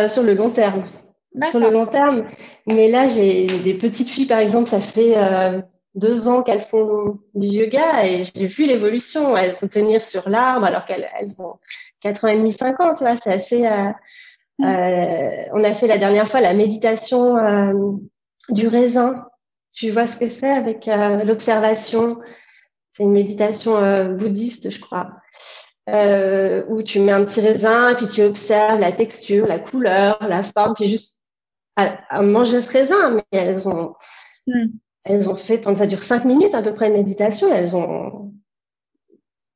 sur 0.09 0.23
le 0.25 0.35
long 0.35 0.51
terme 0.51 0.85
sur 1.49 1.61
le 1.61 1.71
long 1.71 1.87
terme. 1.87 2.25
Mais 2.67 2.89
là, 2.89 3.07
j'ai 3.07 3.47
des 3.59 3.75
petites 3.75 4.09
filles, 4.09 4.27
par 4.27 4.39
exemple, 4.39 4.69
ça 4.69 4.81
fait 4.81 5.17
euh, 5.17 5.61
deux 5.95 6.29
ans 6.29 6.43
qu'elles 6.43 6.63
font 6.63 7.19
du 7.35 7.47
yoga 7.47 8.05
et 8.05 8.25
j'ai 8.25 8.47
vu 8.47 8.67
l'évolution. 8.67 9.37
Elles 9.37 9.57
vont 9.61 9.69
tenir 9.69 10.03
sur 10.03 10.29
l'arbre 10.29 10.67
alors 10.67 10.85
qu'elles 10.85 11.09
elles 11.19 11.41
ont 11.41 11.59
4 12.01 12.25
ans 12.25 12.29
et 12.29 12.37
demi, 12.37 12.53
5 12.53 12.81
ans, 12.81 12.95
tu 12.95 13.05
vois, 13.05 13.17
c'est 13.17 13.33
assez... 13.33 13.67
Euh, 13.67 13.91
mm. 14.59 14.65
euh, 14.65 15.45
on 15.53 15.65
a 15.65 15.75
fait 15.75 15.87
la 15.87 15.99
dernière 15.99 16.29
fois 16.29 16.41
la 16.41 16.55
méditation 16.55 17.37
euh, 17.37 17.93
du 18.51 18.69
raisin. 18.69 19.27
Tu 19.73 19.91
vois 19.91 20.07
ce 20.07 20.17
que 20.17 20.29
c'est 20.29 20.51
avec 20.51 20.89
euh, 20.89 21.25
l'observation? 21.25 22.21
C'est 22.93 23.05
une 23.05 23.13
méditation 23.13 24.15
bouddhiste, 24.15 24.71
je 24.71 24.81
crois. 24.81 25.11
où 26.69 26.83
tu 26.83 27.01
mets 27.01 27.13
un 27.13 27.25
petit 27.25 27.41
raisin 27.41 27.91
et 27.91 27.95
puis 27.95 28.07
tu 28.07 28.23
observes 28.23 28.79
la 28.79 28.93
texture, 28.93 29.47
la 29.47 29.59
couleur, 29.59 30.19
la 30.21 30.45
forme, 30.45 30.75
puis 30.75 30.87
juste 30.87 31.25
à, 31.77 32.23
manger 32.23 32.61
ce 32.61 32.71
raisin, 32.71 33.11
mais 33.11 33.25
elles 33.33 33.69
ont, 33.69 33.95
hmm. 34.47 34.67
Elles 35.05 35.29
ont 35.29 35.35
fait, 35.35 35.63
ça 35.77 35.87
dure 35.87 36.03
cinq 36.03 36.25
minutes 36.25 36.55
à 36.55 36.63
peu 36.63 36.73
près 36.73 36.89
de 36.89 36.95
méditation, 36.95 37.53
elles 37.53 37.77
ont 37.77 38.33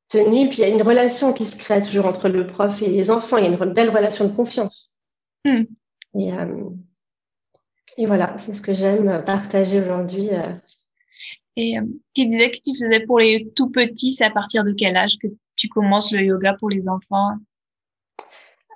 tenu, 0.09 0.49
puis 0.49 0.59
il 0.59 0.61
y 0.61 0.63
a 0.63 0.69
une 0.69 0.81
relation 0.81 1.33
qui 1.33 1.45
se 1.45 1.57
crée 1.57 1.81
toujours 1.81 2.05
entre 2.05 2.29
le 2.29 2.47
prof 2.47 2.81
et 2.81 2.89
les 2.89 3.11
enfants, 3.11 3.37
il 3.37 3.45
y 3.45 3.47
a 3.47 3.49
une 3.49 3.73
belle 3.73 3.89
relation 3.89 4.27
de 4.27 4.35
confiance. 4.35 4.97
Hmm. 5.45 5.63
Et, 6.17 6.33
euh, 6.33 6.69
et 7.97 8.05
voilà, 8.05 8.35
c'est 8.37 8.53
ce 8.53 8.61
que 8.61 8.73
j'aime 8.73 9.23
partager 9.25 9.81
aujourd'hui. 9.81 10.29
Euh. 10.31 10.53
Et 11.55 11.77
euh, 11.77 11.83
tu 12.13 12.25
disais 12.27 12.51
que 12.51 12.57
tu 12.57 12.77
faisais 12.79 13.05
pour 13.05 13.19
les 13.19 13.51
tout 13.55 13.69
petits, 13.69 14.13
c'est 14.13 14.25
à 14.25 14.31
partir 14.31 14.63
de 14.63 14.71
quel 14.71 14.95
âge 14.95 15.17
que 15.21 15.27
tu 15.55 15.67
commences 15.67 16.11
le 16.11 16.21
yoga 16.21 16.55
pour 16.59 16.69
les 16.69 16.87
enfants? 16.87 17.33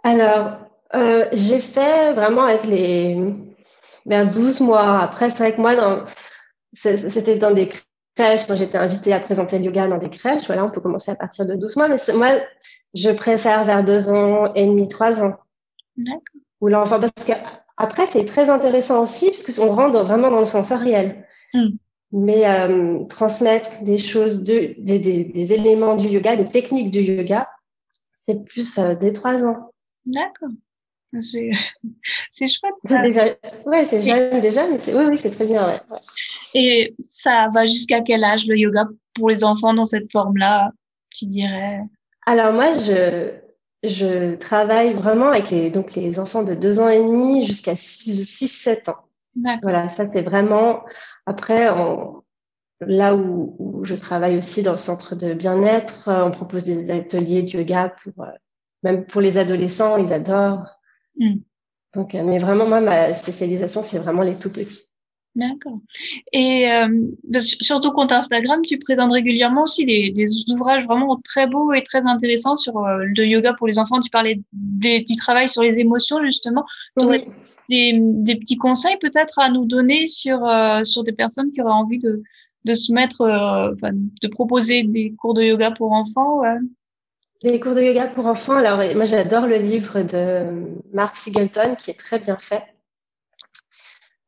Alors, 0.03 0.57
euh, 0.93 1.27
j'ai 1.31 1.61
fait 1.61 2.13
vraiment 2.13 2.43
avec 2.43 2.65
les 2.65 3.17
vers 4.05 4.29
12 4.29 4.59
mois. 4.59 4.99
Après, 4.99 5.29
c'est 5.29 5.37
vrai 5.37 5.55
que 5.55 5.61
moi, 5.61 5.75
dans, 5.75 6.03
c'était 6.73 7.37
dans 7.37 7.51
des 7.51 7.69
crèches, 8.15 8.45
quand 8.47 8.55
j'étais 8.55 8.77
invitée 8.77 9.13
à 9.13 9.19
présenter 9.19 9.59
le 9.59 9.65
yoga 9.65 9.87
dans 9.87 9.97
des 9.97 10.09
crèches. 10.09 10.47
Voilà, 10.47 10.65
on 10.65 10.69
peut 10.69 10.81
commencer 10.81 11.11
à 11.11 11.15
partir 11.15 11.45
de 11.45 11.55
12 11.55 11.75
mois, 11.77 11.87
mais 11.87 11.97
moi, 12.13 12.29
je 12.93 13.09
préfère 13.09 13.65
vers 13.65 13.83
2 13.83 14.09
ans 14.09 14.53
et 14.53 14.65
demi, 14.65 14.87
3 14.87 15.23
ans. 15.23 15.35
D'accord. 15.97 16.21
Ou 16.61 16.67
l'enfant, 16.67 16.99
parce 16.99 17.25
que 17.25 17.33
après, 17.77 18.07
c'est 18.07 18.25
très 18.25 18.49
intéressant 18.49 19.03
aussi, 19.03 19.31
puisqu'on 19.31 19.73
rentre 19.73 19.99
vraiment 20.03 20.29
dans 20.29 20.39
le 20.39 20.45
sensoriel. 20.45 21.25
Mm. 21.53 21.67
Mais 22.15 22.47
euh, 22.47 23.03
transmettre 23.05 23.83
des 23.83 23.97
choses, 23.97 24.43
de, 24.43 24.75
des, 24.77 24.99
des, 24.99 25.23
des, 25.25 25.53
éléments 25.53 25.95
du 25.95 26.07
yoga, 26.07 26.35
des 26.35 26.45
techniques 26.45 26.91
du 26.91 27.01
yoga, 27.01 27.49
c'est 28.13 28.45
plus 28.45 28.77
euh, 28.77 28.93
des 28.93 29.13
3 29.13 29.43
ans. 29.45 29.71
D'accord. 30.05 30.49
C'est 32.31 32.47
chouette. 32.47 32.73
C'est 32.83 33.01
déjà, 33.01 33.25
ouais, 33.65 33.85
c'est 33.85 34.01
jeune 34.01 34.41
déjà, 34.41 34.67
mais 34.67 34.79
oui, 34.87 35.05
oui, 35.09 35.19
c'est 35.21 35.29
très 35.29 35.45
bien. 35.45 35.65
Ouais. 35.65 35.79
Et 36.55 36.95
ça 37.03 37.49
va 37.53 37.65
jusqu'à 37.65 38.01
quel 38.01 38.23
âge 38.23 38.45
le 38.47 38.57
yoga 38.57 38.87
pour 39.15 39.29
les 39.29 39.43
enfants 39.43 39.73
dans 39.73 39.85
cette 39.85 40.11
forme-là, 40.11 40.71
tu 41.11 41.25
dirais? 41.25 41.81
Alors 42.25 42.53
moi, 42.53 42.73
je, 42.73 43.31
je 43.83 44.35
travaille 44.35 44.93
vraiment 44.93 45.29
avec 45.29 45.49
les, 45.49 45.69
donc 45.69 45.93
les 45.93 46.19
enfants 46.19 46.43
de 46.43 46.55
2 46.55 46.79
ans 46.79 46.89
et 46.89 46.99
demi 46.99 47.45
jusqu'à 47.45 47.73
6-7 47.73 48.89
ans. 48.89 49.05
Voilà, 49.61 49.89
ça 49.89 50.05
c'est 50.05 50.21
vraiment. 50.21 50.83
Après, 51.25 51.65
là 52.81 53.15
où, 53.15 53.55
où, 53.59 53.85
je 53.85 53.95
travaille 53.95 54.37
aussi 54.37 54.61
dans 54.61 54.71
le 54.71 54.77
centre 54.77 55.15
de 55.15 55.33
bien-être, 55.33 56.03
on 56.07 56.31
propose 56.31 56.65
des 56.65 56.91
ateliers 56.91 57.43
de 57.43 57.57
yoga 57.57 57.93
pour, 58.03 58.25
euh, 58.25 58.31
même 58.83 59.05
pour 59.05 59.21
les 59.21 59.37
adolescents, 59.37 59.97
ils 59.97 60.13
adorent. 60.13 60.67
Mm. 61.17 61.35
Donc, 61.95 62.15
euh, 62.15 62.23
mais 62.23 62.39
vraiment, 62.39 62.67
moi, 62.67 62.81
ma 62.81 63.13
spécialisation, 63.13 63.83
c'est 63.83 63.99
vraiment 63.99 64.23
les 64.23 64.37
tout 64.37 64.51
petits. 64.51 64.93
D'accord. 65.35 65.79
Et 66.31 66.71
euh, 66.71 66.87
sur 67.39 67.81
ton 67.81 67.91
compte 67.91 68.11
Instagram, 68.11 68.61
tu 68.67 68.77
présentes 68.77 69.11
régulièrement 69.11 69.63
aussi 69.63 69.83
des, 69.83 70.11
des 70.11 70.27
ouvrages 70.47 70.85
vraiment 70.85 71.19
très 71.23 71.47
beaux 71.47 71.73
et 71.73 71.83
très 71.83 72.05
intéressants 72.05 72.55
sur 72.55 72.77
euh, 72.77 73.03
le 73.03 73.25
yoga 73.25 73.53
pour 73.53 73.65
les 73.65 73.79
enfants. 73.79 73.99
Tu 73.99 74.11
parlais 74.11 74.41
des, 74.51 75.01
du 75.01 75.15
travail 75.15 75.49
sur 75.49 75.63
les 75.63 75.79
émotions, 75.79 76.23
justement. 76.23 76.65
Oui. 76.97 77.23
Des, 77.69 77.97
des, 77.99 78.35
petits 78.35 78.57
conseils 78.57 78.97
peut-être 78.99 79.39
à 79.39 79.49
nous 79.49 79.65
donner 79.65 80.07
sur, 80.07 80.45
euh, 80.45 80.83
sur 80.83 81.03
des 81.03 81.13
personnes 81.13 81.51
qui 81.51 81.61
auraient 81.61 81.71
envie 81.71 81.97
de, 81.97 82.21
de 82.65 82.73
se 82.75 82.91
mettre, 82.91 83.21
euh, 83.21 83.71
de 84.21 84.27
proposer 84.27 84.83
des 84.83 85.15
cours 85.17 85.33
de 85.33 85.41
yoga 85.43 85.71
pour 85.71 85.93
enfants 85.93 86.41
les 87.51 87.59
cours 87.59 87.75
de 87.75 87.81
yoga 87.81 88.07
pour 88.07 88.25
enfants, 88.25 88.55
alors 88.55 88.77
moi 88.95 89.05
j'adore 89.05 89.47
le 89.47 89.57
livre 89.57 90.01
de 90.01 90.79
Mark 90.93 91.17
Singleton 91.17 91.75
qui 91.75 91.91
est 91.91 91.99
très 91.99 92.19
bien 92.19 92.37
fait. 92.37 92.63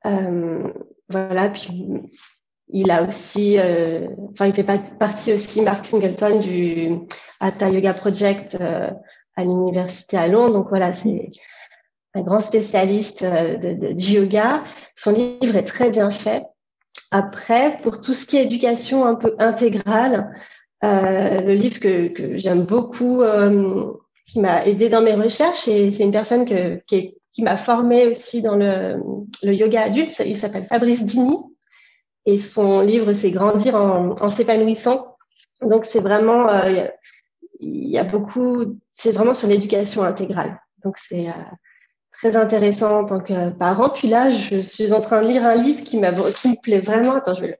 Euh, 0.05 0.67
voilà, 1.09 1.49
puis 1.49 1.87
il 2.67 2.91
a 2.91 3.03
aussi, 3.03 3.57
euh, 3.57 4.07
enfin 4.31 4.47
il 4.47 4.53
fait 4.53 4.65
partie 4.99 5.33
aussi 5.33 5.61
Mark 5.61 5.85
Singleton 5.85 6.41
du 6.41 6.89
Hatha 7.39 7.69
Yoga 7.69 7.93
Project 7.93 8.57
euh, 8.59 8.91
à 9.35 9.43
l'université 9.43 10.17
à 10.17 10.27
Londres. 10.27 10.53
Donc 10.53 10.69
voilà, 10.69 10.91
c'est 10.91 11.29
un 12.13 12.21
grand 12.21 12.41
spécialiste 12.41 13.25
du 13.25 14.11
yoga. 14.13 14.63
Son 14.95 15.11
livre 15.11 15.55
est 15.55 15.65
très 15.65 15.89
bien 15.89 16.11
fait. 16.11 16.43
Après, 17.11 17.77
pour 17.81 18.01
tout 18.01 18.13
ce 18.13 18.25
qui 18.25 18.37
est 18.37 18.43
éducation 18.43 19.05
un 19.05 19.15
peu 19.15 19.35
intégrale, 19.39 20.33
euh, 20.85 21.41
le 21.41 21.53
livre 21.53 21.79
que, 21.79 22.37
j'aime 22.37 22.63
beaucoup, 22.63 23.21
euh, 23.21 23.93
qui 24.27 24.39
m'a 24.39 24.65
aidé 24.65 24.89
dans 24.89 25.01
mes 25.01 25.13
recherches, 25.13 25.67
et 25.67 25.91
c'est 25.91 26.03
une 26.03 26.11
personne 26.11 26.45
qui, 26.45 27.15
m'a 27.39 27.57
formée 27.57 28.07
aussi 28.07 28.41
dans 28.41 28.55
le, 28.55 28.97
yoga 29.43 29.83
adulte. 29.83 30.21
Il 30.25 30.37
s'appelle 30.37 30.65
Fabrice 30.65 31.03
Dini, 31.03 31.37
et 32.25 32.37
son 32.37 32.81
livre 32.81 33.13
c'est 33.13 33.31
Grandir 33.31 33.75
en, 33.75 34.29
s'épanouissant. 34.29 35.17
Donc 35.61 35.85
c'est 35.85 35.99
vraiment, 35.99 36.49
euh, 36.49 36.85
il 37.59 37.89
y 37.89 37.97
a 37.97 38.03
beaucoup, 38.03 38.79
c'est 38.93 39.11
vraiment 39.11 39.33
sur 39.33 39.47
l'éducation 39.47 40.03
intégrale. 40.03 40.59
Donc 40.83 40.97
c'est 40.97 41.27
très 42.11 42.37
intéressant 42.37 43.01
en 43.01 43.05
tant 43.05 43.19
que 43.19 43.49
parent. 43.57 43.89
Puis 43.89 44.07
là, 44.07 44.29
je 44.29 44.61
suis 44.61 44.93
en 44.93 45.01
train 45.01 45.21
de 45.21 45.27
lire 45.27 45.45
un 45.45 45.55
livre 45.55 45.83
qui, 45.83 45.97
me 45.97 46.61
plaît 46.61 46.81
vraiment. 46.81 47.15
Attends, 47.15 47.35
je 47.35 47.41
vais 47.41 47.59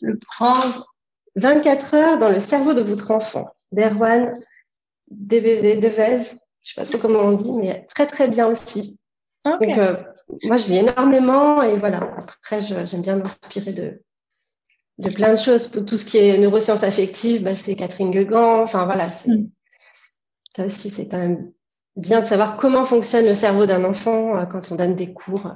le 0.00 0.18
prendre. 0.18 0.93
24 1.36 1.94
heures 1.94 2.18
dans 2.18 2.28
le 2.28 2.40
cerveau 2.40 2.74
de 2.74 2.82
votre 2.82 3.10
enfant, 3.10 3.50
d'Erwan 3.72 4.34
Devez, 5.10 5.76
Devez, 5.76 6.18
je 6.62 6.72
sais 6.72 6.74
pas 6.76 6.84
trop 6.84 6.98
comment 6.98 7.20
on 7.20 7.32
dit, 7.32 7.52
mais 7.52 7.86
très 7.94 8.06
très 8.06 8.28
bien 8.28 8.46
aussi. 8.46 8.98
Donc, 9.44 9.62
euh, 9.62 9.96
moi, 10.44 10.56
je 10.56 10.68
lis 10.68 10.78
énormément 10.78 11.62
et 11.62 11.76
voilà. 11.76 11.98
Après, 12.16 12.62
j'aime 12.62 13.02
bien 13.02 13.16
m'inspirer 13.16 13.72
de, 13.74 14.02
de 14.98 15.10
plein 15.10 15.32
de 15.32 15.38
choses. 15.38 15.68
Pour 15.68 15.84
tout 15.84 15.98
ce 15.98 16.06
qui 16.06 16.16
est 16.16 16.38
neurosciences 16.38 16.82
affectives, 16.82 17.42
bah, 17.42 17.52
c'est 17.52 17.76
Catherine 17.76 18.10
Guegan. 18.10 18.62
Enfin, 18.62 18.86
voilà. 18.86 19.08
Mm. 19.26 19.48
Ça 20.56 20.64
aussi, 20.64 20.88
c'est 20.88 21.08
quand 21.08 21.18
même 21.18 21.52
bien 21.96 22.22
de 22.22 22.26
savoir 22.26 22.56
comment 22.56 22.86
fonctionne 22.86 23.26
le 23.26 23.34
cerveau 23.34 23.66
d'un 23.66 23.84
enfant 23.84 24.38
euh, 24.38 24.46
quand 24.46 24.72
on 24.72 24.76
donne 24.76 24.96
des 24.96 25.12
cours 25.12 25.52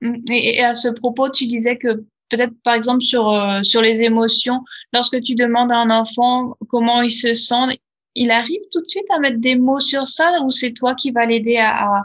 Mm. 0.00 0.16
Et, 0.30 0.62
à 0.62 0.74
ce 0.74 0.88
propos, 0.88 1.30
tu 1.30 1.46
disais 1.46 1.76
que 1.76 2.04
peut-être 2.30 2.54
par 2.64 2.74
exemple 2.74 3.02
sur 3.02 3.28
euh, 3.28 3.62
sur 3.62 3.82
les 3.82 4.02
émotions, 4.02 4.64
lorsque 4.92 5.20
tu 5.22 5.34
demandes 5.34 5.72
à 5.72 5.76
un 5.76 5.90
enfant 5.90 6.56
comment 6.68 7.02
il 7.02 7.10
se 7.12 7.34
sent, 7.34 7.78
il 8.14 8.30
arrive 8.30 8.62
tout 8.72 8.80
de 8.80 8.86
suite 8.86 9.10
à 9.14 9.18
mettre 9.18 9.38
des 9.38 9.56
mots 9.56 9.80
sur 9.80 10.06
ça 10.06 10.40
ou 10.42 10.50
c'est 10.50 10.72
toi 10.72 10.94
qui 10.94 11.10
vas 11.10 11.26
l'aider 11.26 11.58
à, 11.58 12.04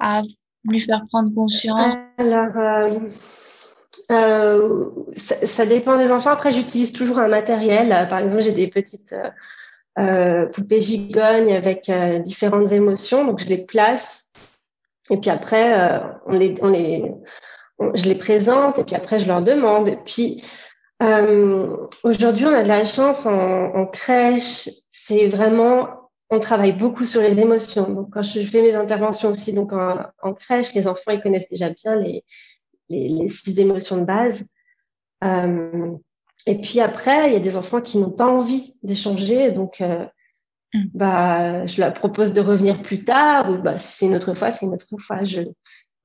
à, 0.00 0.22
lui 0.64 0.80
faire 0.80 1.04
prendre 1.08 1.32
conscience? 1.32 1.94
Alors, 2.18 2.56
euh, 2.56 2.98
euh, 4.10 4.90
ça, 5.14 5.64
dépend 5.64 5.96
des 5.96 6.10
enfants. 6.10 6.30
Après, 6.30 6.50
j'utilise 6.50 6.92
toujours 6.92 7.18
un 7.18 7.28
matériel. 7.28 7.88
Par 8.08 8.18
exemple, 8.18 8.42
j'ai 8.42 8.52
des 8.52 8.68
petites 8.68 9.14
poupées 10.52 10.80
gigognes 10.80 11.54
avec 11.54 11.90
différentes 12.22 12.72
émotions, 12.72 13.24
donc 13.24 13.40
je 13.40 13.46
les 13.46 13.64
place. 13.64 14.32
Et 15.08 15.18
puis 15.18 15.30
après, 15.30 16.02
on 16.26 16.32
les, 16.32 16.54
on 16.60 16.66
les, 16.66 17.02
je 17.94 18.04
les 18.04 18.14
présente 18.14 18.78
et 18.78 18.84
puis 18.84 18.94
après 18.94 19.18
je 19.18 19.26
leur 19.26 19.42
demande. 19.42 19.88
Et 19.88 19.98
puis 20.04 20.42
euh, 21.02 21.76
aujourd'hui, 22.02 22.46
on 22.46 22.54
a 22.54 22.62
de 22.62 22.68
la 22.68 22.84
chance 22.84 23.26
en, 23.26 23.74
en 23.74 23.86
crèche. 23.86 24.68
C'est 24.90 25.28
vraiment, 25.28 26.10
on 26.30 26.40
travaille 26.40 26.72
beaucoup 26.72 27.04
sur 27.04 27.20
les 27.20 27.38
émotions. 27.38 27.90
Donc 27.92 28.12
quand 28.12 28.22
je 28.22 28.40
fais 28.40 28.62
mes 28.62 28.74
interventions 28.74 29.30
aussi, 29.30 29.52
donc 29.52 29.72
en, 29.72 29.98
en 30.22 30.34
crèche, 30.34 30.74
les 30.74 30.88
enfants 30.88 31.12
ils 31.12 31.20
connaissent 31.20 31.48
déjà 31.48 31.70
bien 31.70 31.96
les, 31.96 32.24
les, 32.88 33.08
les 33.08 33.28
six 33.28 33.58
émotions 33.58 33.98
de 33.98 34.04
base. 34.04 34.46
Euh, 35.24 35.92
et 36.46 36.60
puis 36.60 36.80
après, 36.80 37.28
il 37.28 37.32
y 37.32 37.36
a 37.36 37.40
des 37.40 37.56
enfants 37.56 37.80
qui 37.80 37.98
n'ont 37.98 38.10
pas 38.10 38.26
envie 38.26 38.76
d'échanger, 38.82 39.50
donc 39.50 39.80
euh, 39.80 40.04
mm. 40.74 40.84
bah, 40.94 41.66
je 41.66 41.80
leur 41.80 41.92
propose 41.94 42.32
de 42.32 42.40
revenir 42.40 42.82
plus 42.82 43.04
tard, 43.04 43.50
ou 43.50 43.58
bah, 43.58 43.78
si 43.78 43.96
c'est 43.96 44.06
une 44.06 44.14
autre 44.14 44.34
fois, 44.34 44.50
c'est 44.50 44.66
une 44.66 44.74
autre 44.74 44.86
fois. 44.98 45.24
Je, 45.24 45.40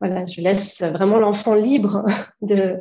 voilà, 0.02 0.26
je 0.26 0.42
laisse 0.42 0.82
vraiment 0.82 1.20
l'enfant 1.20 1.54
libre 1.54 2.04
de. 2.42 2.78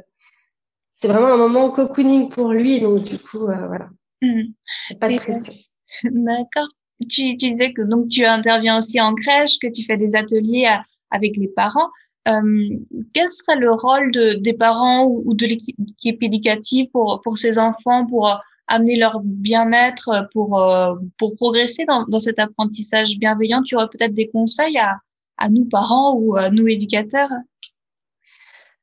C'est 0.96 1.08
vraiment 1.08 1.28
un 1.28 1.36
moment 1.36 1.70
cocooning 1.70 2.28
pour 2.28 2.52
lui, 2.52 2.80
donc 2.80 3.02
du 3.02 3.18
coup, 3.18 3.46
euh, 3.46 3.66
voilà, 3.66 3.88
mmh. 4.22 4.96
pas 4.98 5.08
de 5.08 5.16
pression. 5.16 5.52
D'accord. 6.04 6.68
Tu, 7.08 7.36
tu, 7.36 7.50
disais 7.50 7.72
que 7.72 7.82
donc 7.82 8.08
tu 8.08 8.24
interviens 8.24 8.78
aussi 8.78 9.00
en 9.00 9.14
crèche, 9.14 9.58
que 9.58 9.70
tu 9.70 9.84
fais 9.84 9.96
des 9.96 10.14
ateliers 10.14 10.68
avec 11.10 11.36
les 11.36 11.48
parents. 11.48 11.88
Euh, 12.28 12.68
quel 13.14 13.28
serait 13.30 13.56
le 13.56 13.72
rôle 13.72 14.12
de, 14.12 14.34
des 14.34 14.52
parents 14.52 15.06
ou, 15.06 15.34
de 15.34 15.46
l'équipe 15.46 16.22
éducative 16.22 16.88
pour, 16.92 17.22
pour 17.24 17.38
ces 17.38 17.58
enfants, 17.58 18.06
pour 18.06 18.38
amener 18.66 18.96
leur 18.96 19.20
bien-être, 19.24 20.28
pour, 20.34 20.60
euh, 20.60 20.94
pour 21.18 21.34
progresser 21.36 21.86
dans, 21.86 22.04
dans 22.04 22.18
cet 22.18 22.38
apprentissage 22.38 23.08
bienveillant? 23.18 23.62
Tu 23.62 23.74
aurais 23.74 23.88
peut-être 23.88 24.12
des 24.12 24.28
conseils 24.28 24.76
à, 24.76 24.98
à 25.40 25.48
nous 25.48 25.64
parents 25.64 26.14
ou 26.14 26.36
à 26.36 26.50
nous 26.50 26.68
éducateurs 26.68 27.30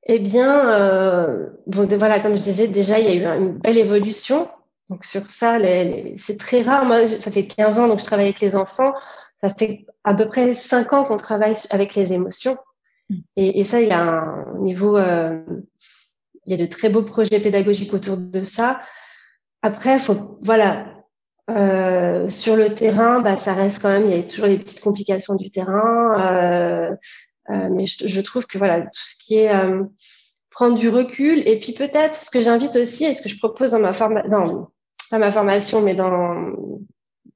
Eh 0.03 0.19
bien, 0.19 0.69
euh, 0.69 1.49
bon, 1.67 1.87
voilà, 1.97 2.19
comme 2.19 2.35
je 2.35 2.41
disais, 2.41 2.67
déjà, 2.67 2.99
il 2.99 3.05
y 3.05 3.09
a 3.09 3.13
eu 3.37 3.41
une 3.41 3.53
belle 3.59 3.77
évolution. 3.77 4.49
Donc 4.89 5.05
sur 5.05 5.29
ça, 5.29 5.59
c'est 6.17 6.37
très 6.37 6.61
rare. 6.61 6.85
Moi, 6.85 7.07
ça 7.07 7.31
fait 7.31 7.45
15 7.45 7.79
ans 7.79 7.87
donc 7.87 7.99
je 7.99 8.05
travaille 8.05 8.25
avec 8.25 8.39
les 8.39 8.55
enfants. 8.55 8.93
Ça 9.39 9.49
fait 9.49 9.85
à 10.03 10.13
peu 10.15 10.25
près 10.25 10.53
5 10.53 10.93
ans 10.93 11.03
qu'on 11.03 11.17
travaille 11.17 11.55
avec 11.69 11.95
les 11.95 12.13
émotions. 12.13 12.57
Mm. 13.09 13.15
Et, 13.35 13.59
et, 13.59 13.63
ça, 13.63 13.81
il 13.81 13.89
y 13.89 13.91
a 13.91 14.01
un 14.01 14.57
niveau, 14.59 14.97
euh, 14.97 15.39
il 16.45 16.51
y 16.51 16.53
a 16.53 16.57
de 16.57 16.69
très 16.69 16.89
beaux 16.89 17.03
projets 17.03 17.39
pédagogiques 17.39 17.93
autour 17.93 18.17
de 18.17 18.43
ça. 18.43 18.81
Après, 19.61 19.99
faut, 19.99 20.39
voilà, 20.41 20.96
euh, 21.49 22.27
sur 22.27 22.55
le 22.55 22.73
terrain, 22.73 23.21
bah, 23.21 23.37
ça 23.37 23.53
reste 23.53 23.81
quand 23.81 23.89
même, 23.89 24.05
il 24.05 24.15
y 24.15 24.19
a 24.19 24.23
toujours 24.23 24.47
les 24.47 24.59
petites 24.59 24.81
complications 24.81 25.35
du 25.35 25.49
terrain. 25.49 26.19
Euh, 26.19 26.95
euh, 27.49 27.69
mais 27.71 27.85
je, 27.85 28.07
je, 28.07 28.21
trouve 28.21 28.45
que 28.45 28.57
voilà, 28.57 28.81
tout 28.81 29.05
ce 29.05 29.15
qui 29.23 29.37
est 29.37 29.55
euh, 29.55 29.83
prendre 30.49 30.77
du 30.77 30.89
recul, 30.89 31.47
et 31.47 31.59
puis 31.59 31.73
peut-être 31.73 32.15
ce 32.15 32.29
que 32.29 32.41
j'invite 32.41 32.75
aussi, 32.75 33.05
et 33.05 33.13
ce 33.13 33.21
que 33.21 33.29
je 33.29 33.37
propose 33.37 33.71
dans 33.71 33.79
ma 33.79 33.93
formation, 33.93 34.67
pas 35.09 35.17
ma 35.17 35.31
formation, 35.31 35.81
mais 35.81 35.95
dans 35.95 36.51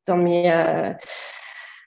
dans 0.07 0.17
mes 0.17 0.51
euh, 0.51 0.91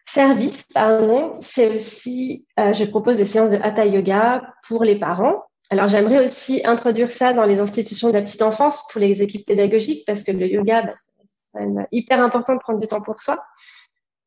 services, 0.06 0.64
pardon, 0.72 1.34
c'est 1.42 1.76
aussi, 1.76 2.46
je 2.56 2.84
propose 2.84 3.18
des 3.18 3.24
séances 3.26 3.50
de 3.50 3.58
hatha 3.60 3.84
yoga 3.84 4.42
pour 4.66 4.84
les 4.84 4.98
parents. 4.98 5.42
Alors 5.70 5.88
j'aimerais 5.88 6.24
aussi 6.24 6.62
introduire 6.64 7.10
ça 7.10 7.32
dans 7.32 7.44
les 7.44 7.60
institutions 7.60 8.08
de 8.08 8.14
la 8.14 8.22
petite 8.22 8.42
enfance 8.42 8.84
pour 8.90 9.00
les 9.00 9.22
équipes 9.22 9.46
pédagogiques 9.46 10.04
parce 10.06 10.22
que 10.22 10.30
le 10.30 10.46
yoga, 10.46 10.82
bah, 10.82 10.94
hyper 11.92 12.20
important 12.20 12.54
de 12.54 12.60
prendre 12.60 12.80
du 12.80 12.86
temps 12.86 13.02
pour 13.02 13.20
soi. 13.20 13.44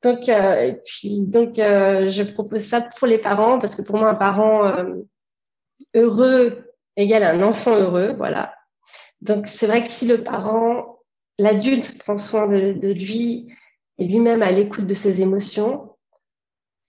Donc, 0.04 0.30
euh, 0.30 0.56
et 0.62 0.82
puis, 0.86 1.26
donc, 1.28 1.58
euh, 1.60 2.08
je 2.10 2.24
propose 2.24 2.62
ça 2.62 2.82
pour 2.82 3.08
les 3.08 3.18
parents 3.18 3.60
parce 3.60 3.76
que 3.76 3.82
pour 3.82 3.98
moi, 3.98 4.10
un 4.10 4.16
parent 4.16 4.66
euh, 4.68 4.96
heureux 5.96 6.74
égale 6.96 7.24
un 7.24 7.42
enfant 7.42 7.76
heureux, 7.76 8.14
voilà. 8.18 8.54
Donc, 9.22 9.48
c'est 9.48 9.68
vrai 9.68 9.82
que 9.82 9.90
si 9.90 10.08
le 10.08 10.24
parent, 10.24 11.00
l'adulte 11.40 11.98
prend 12.00 12.18
soin 12.18 12.48
de, 12.48 12.74
de 12.74 12.92
lui 12.92 13.54
et 13.98 14.08
lui-même 14.08 14.44
à 14.44 14.52
l'écoute 14.52 14.86
de 14.86 14.94
ses 14.94 15.22
émotions, 15.22 15.96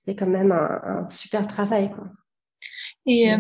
c'est 0.07 0.15
quand 0.15 0.27
même 0.27 0.53
un, 0.53 0.81
un, 0.83 1.11
super 1.11 1.47
travail, 1.47 1.91
quoi. 1.91 2.05
Et 3.07 3.35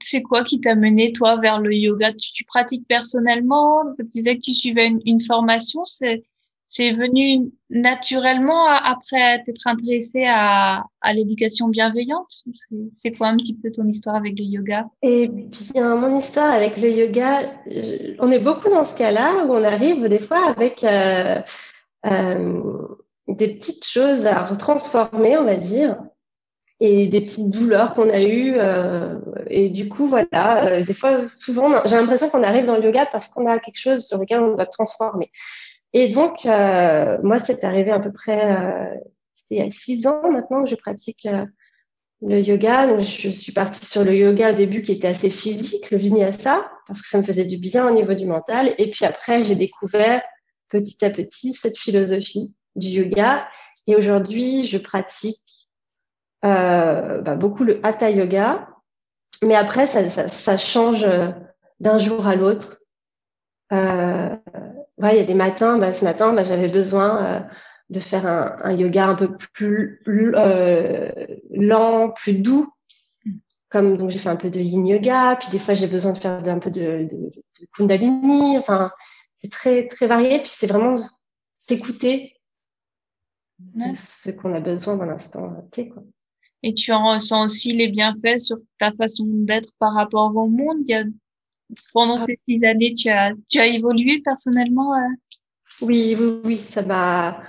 c'est 0.00 0.22
quoi 0.22 0.44
qui 0.44 0.60
t'a 0.60 0.74
mené 0.74 1.12
toi 1.12 1.36
vers 1.36 1.58
le 1.60 1.74
yoga? 1.74 2.12
Tu, 2.14 2.44
pratiques 2.44 2.86
personnellement? 2.88 3.84
Tu 3.98 4.04
disais 4.04 4.36
que 4.36 4.42
tu 4.42 4.54
suivais 4.54 4.86
une, 4.86 5.00
une 5.04 5.20
formation. 5.20 5.84
C'est 5.84 6.22
c'est 6.74 6.92
venu 6.92 7.52
naturellement 7.68 8.66
après 8.66 9.42
t'être 9.42 9.66
intéressé 9.66 10.24
à, 10.24 10.84
à 11.02 11.12
l'éducation 11.12 11.68
bienveillante? 11.68 12.44
C'est 12.96 13.10
quoi 13.14 13.26
un 13.28 13.36
petit 13.36 13.54
peu 13.54 13.70
ton 13.70 13.86
histoire 13.86 14.16
avec 14.16 14.38
le 14.38 14.44
yoga? 14.46 14.86
Eh 15.02 15.28
bien, 15.28 15.96
mon 15.96 16.18
histoire 16.18 16.50
avec 16.50 16.78
le 16.78 16.90
yoga, 16.90 17.42
on 18.20 18.30
est 18.30 18.38
beaucoup 18.38 18.70
dans 18.70 18.86
ce 18.86 18.96
cas-là 18.96 19.44
où 19.44 19.52
on 19.52 19.62
arrive 19.62 20.08
des 20.08 20.20
fois 20.20 20.48
avec 20.48 20.82
euh, 20.82 21.42
euh, 22.06 22.62
des 23.28 23.48
petites 23.48 23.84
choses 23.84 24.26
à 24.26 24.42
retransformer, 24.42 25.36
on 25.36 25.44
va 25.44 25.56
dire 25.56 25.98
et 26.84 27.06
des 27.06 27.20
petites 27.20 27.48
douleurs 27.48 27.94
qu'on 27.94 28.10
a 28.10 28.20
eues. 28.20 28.54
Euh, 28.56 29.16
et 29.46 29.70
du 29.70 29.88
coup, 29.88 30.08
voilà, 30.08 30.66
euh, 30.66 30.82
des 30.82 30.94
fois, 30.94 31.28
souvent, 31.28 31.68
j'ai 31.84 31.94
l'impression 31.94 32.28
qu'on 32.28 32.42
arrive 32.42 32.66
dans 32.66 32.76
le 32.76 32.82
yoga 32.82 33.06
parce 33.06 33.28
qu'on 33.28 33.46
a 33.46 33.60
quelque 33.60 33.78
chose 33.78 34.04
sur 34.04 34.18
lequel 34.18 34.40
on 34.40 34.56
doit 34.56 34.66
transformer. 34.66 35.30
Et 35.92 36.08
donc, 36.08 36.44
euh, 36.44 37.18
moi, 37.22 37.38
c'est 37.38 37.62
arrivé 37.62 37.92
à 37.92 38.00
peu 38.00 38.10
près, 38.10 38.56
euh, 38.56 38.94
c'était 39.32 39.54
il 39.54 39.58
y 39.58 39.68
a 39.68 39.70
six 39.70 40.08
ans 40.08 40.28
maintenant 40.28 40.64
que 40.64 40.70
je 40.70 40.74
pratique 40.74 41.26
euh, 41.26 41.46
le 42.20 42.40
yoga. 42.40 42.88
Donc, 42.88 42.98
je 42.98 43.28
suis 43.28 43.52
partie 43.52 43.86
sur 43.86 44.02
le 44.02 44.16
yoga 44.16 44.50
au 44.50 44.54
début 44.54 44.82
qui 44.82 44.90
était 44.90 45.06
assez 45.06 45.30
physique, 45.30 45.92
le 45.92 45.98
vinyasa, 45.98 46.68
parce 46.88 47.00
que 47.00 47.06
ça 47.06 47.18
me 47.18 47.22
faisait 47.22 47.44
du 47.44 47.58
bien 47.58 47.86
au 47.86 47.92
niveau 47.92 48.14
du 48.14 48.26
mental. 48.26 48.74
Et 48.78 48.90
puis 48.90 49.04
après, 49.04 49.44
j'ai 49.44 49.54
découvert 49.54 50.20
petit 50.68 51.04
à 51.04 51.10
petit 51.10 51.52
cette 51.52 51.78
philosophie 51.78 52.52
du 52.74 52.88
yoga. 52.88 53.46
Et 53.86 53.94
aujourd'hui, 53.94 54.66
je 54.66 54.78
pratique 54.78 55.62
bah, 56.42 57.36
beaucoup 57.36 57.64
le 57.64 57.84
hatha 57.84 58.10
yoga, 58.10 58.68
mais 59.42 59.56
après 59.56 59.86
ça, 59.86 60.08
ça, 60.08 60.28
ça 60.28 60.56
change 60.56 61.04
euh, 61.04 61.30
d'un 61.80 61.98
jour 61.98 62.26
à 62.26 62.36
l'autre. 62.36 62.80
Euh, 63.72 64.36
ouais, 64.98 65.16
il 65.16 65.18
y 65.18 65.20
a 65.20 65.24
des 65.24 65.34
matins, 65.34 65.78
bah, 65.78 65.92
ce 65.92 66.04
matin, 66.04 66.32
bah, 66.32 66.44
j'avais 66.44 66.68
besoin 66.68 67.24
euh, 67.24 67.40
de 67.90 68.00
faire 68.00 68.26
un, 68.26 68.56
un, 68.62 68.72
yoga 68.72 69.08
un 69.08 69.14
peu 69.16 69.36
plus 69.36 70.00
euh, 70.06 71.10
lent, 71.50 72.10
plus 72.10 72.34
doux. 72.34 72.72
Comme 73.68 73.96
donc 73.96 74.10
j'ai 74.10 74.18
fait 74.18 74.28
un 74.28 74.36
peu 74.36 74.50
de 74.50 74.60
yin 74.60 74.86
yoga, 74.86 75.36
puis 75.40 75.48
des 75.50 75.58
fois 75.58 75.72
j'ai 75.72 75.86
besoin 75.86 76.12
de 76.12 76.18
faire 76.18 76.46
un 76.46 76.58
peu 76.58 76.70
de, 76.70 77.08
de, 77.10 77.16
de 77.30 77.66
kundalini. 77.74 78.58
Enfin, 78.58 78.92
c'est 79.38 79.50
très 79.50 79.88
très 79.88 80.06
varié. 80.06 80.40
Puis 80.40 80.50
c'est 80.50 80.66
vraiment 80.66 80.96
s'écouter 81.66 82.36
de 83.58 83.94
ce 83.94 84.30
qu'on 84.30 84.54
a 84.54 84.60
besoin 84.60 84.96
dans 84.96 85.06
l'instant 85.06 85.66
T. 85.70 85.88
Quoi 85.88 86.02
et 86.62 86.74
tu 86.74 86.92
en 86.92 87.14
ressens 87.14 87.44
aussi 87.44 87.72
les 87.72 87.88
bienfaits 87.88 88.38
sur 88.38 88.58
ta 88.78 88.92
façon 88.92 89.24
d'être 89.28 89.70
par 89.78 89.94
rapport 89.94 90.34
au 90.34 90.48
monde? 90.48 90.78
Il 90.86 90.90
y 90.90 90.94
a, 90.94 91.04
pendant 91.92 92.16
ah. 92.16 92.18
ces 92.18 92.38
six 92.48 92.64
années, 92.64 92.94
tu 92.94 93.08
as, 93.08 93.32
tu 93.48 93.58
as 93.58 93.66
évolué 93.66 94.20
personnellement 94.24 94.94
euh? 94.94 95.08
Oui, 95.80 96.16
oui, 96.18 96.40
oui, 96.44 96.58
ça 96.58 96.82
m'a 96.82 97.42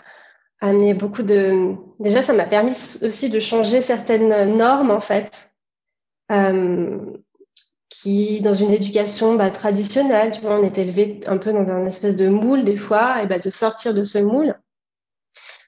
amené 0.61 0.93
beaucoup 0.93 1.23
de. 1.23 1.75
Déjà, 1.99 2.21
ça 2.23 2.33
m'a 2.33 2.45
permis 2.45 2.73
aussi 3.01 3.29
de 3.29 3.39
changer 3.39 3.81
certaines 3.81 4.55
normes, 4.57 4.91
en 4.91 5.01
fait, 5.01 5.53
euh, 6.31 6.99
qui, 7.89 8.41
dans 8.41 8.53
une 8.53 8.71
éducation 8.71 9.35
bah, 9.35 9.51
traditionnelle, 9.51 10.31
tu 10.31 10.41
vois, 10.41 10.59
on 10.59 10.63
est 10.63 10.77
élevé 10.77 11.19
un 11.27 11.37
peu 11.37 11.51
dans 11.51 11.69
un 11.69 11.85
espèce 11.85 12.15
de 12.15 12.29
moule 12.29 12.63
des 12.63 12.77
fois, 12.77 13.21
et 13.21 13.27
bah, 13.27 13.39
de 13.39 13.49
sortir 13.49 13.93
de 13.93 14.03
ce 14.03 14.17
moule 14.17 14.55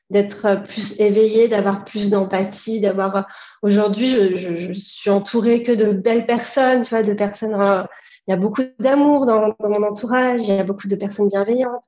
d'être 0.10 0.64
plus 0.64 1.00
éveillée, 1.00 1.48
d'avoir 1.48 1.86
plus 1.86 2.10
d'empathie, 2.12 2.80
d'avoir. 2.80 3.28
Aujourd'hui, 3.62 4.08
je, 4.08 4.36
je, 4.36 4.56
je, 4.56 4.74
suis 4.74 5.10
entourée 5.10 5.64
que 5.64 5.72
de 5.72 5.92
belles 5.92 6.26
personnes, 6.26 6.82
tu 6.82 6.90
vois, 6.90 7.04
de 7.04 7.14
personnes. 7.14 7.54
Euh, 7.54 7.84
il 8.28 8.32
y 8.32 8.34
a 8.34 8.38
beaucoup 8.38 8.64
d'amour 8.80 9.26
dans, 9.26 9.56
dans, 9.60 9.70
mon 9.70 9.84
entourage, 9.84 10.42
il 10.42 10.56
y 10.56 10.60
a 10.60 10.64
beaucoup 10.64 10.88
de 10.88 10.96
personnes 10.96 11.30
bienveillantes. 11.30 11.86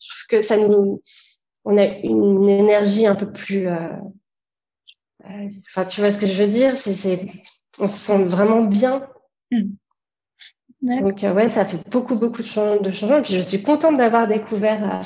Je 0.00 0.08
trouve 0.08 0.38
que 0.38 0.40
ça 0.40 0.56
nous, 0.56 1.02
on 1.64 1.78
a 1.78 1.84
une 1.84 2.48
énergie 2.48 3.06
un 3.06 3.14
peu 3.14 3.30
plus. 3.30 3.68
Euh, 3.68 3.88
euh, 5.24 5.48
enfin, 5.70 5.84
tu 5.84 6.00
vois 6.00 6.10
ce 6.10 6.18
que 6.18 6.26
je 6.26 6.42
veux 6.42 6.48
dire 6.48 6.76
C'est, 6.76 7.26
on 7.78 7.86
se 7.86 7.98
sent 7.98 8.24
vraiment 8.24 8.62
bien 8.62 9.08
Hmm. 9.50 9.76
Donc, 10.80 11.22
ouais, 11.22 11.48
ça 11.48 11.64
fait 11.64 11.80
beaucoup, 11.90 12.16
beaucoup 12.16 12.42
de, 12.42 12.82
de 12.82 12.90
changements. 12.92 13.22
Puis, 13.22 13.34
je 13.34 13.40
suis 13.40 13.62
contente 13.62 13.96
d'avoir 13.96 14.28
découvert 14.28 15.00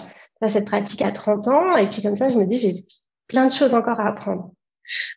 cette 0.49 0.67
pratique 0.67 1.03
à 1.03 1.13
30 1.13 1.49
ans. 1.49 1.77
Et 1.77 1.89
puis, 1.89 2.03
comme 2.03 2.17
ça, 2.17 2.29
je 2.29 2.37
me 2.37 2.47
dis, 2.47 2.59
j'ai 2.59 2.85
plein 3.29 3.47
de 3.47 3.53
choses 3.53 3.75
encore 3.75 4.01
à 4.01 4.09
apprendre. 4.09 4.53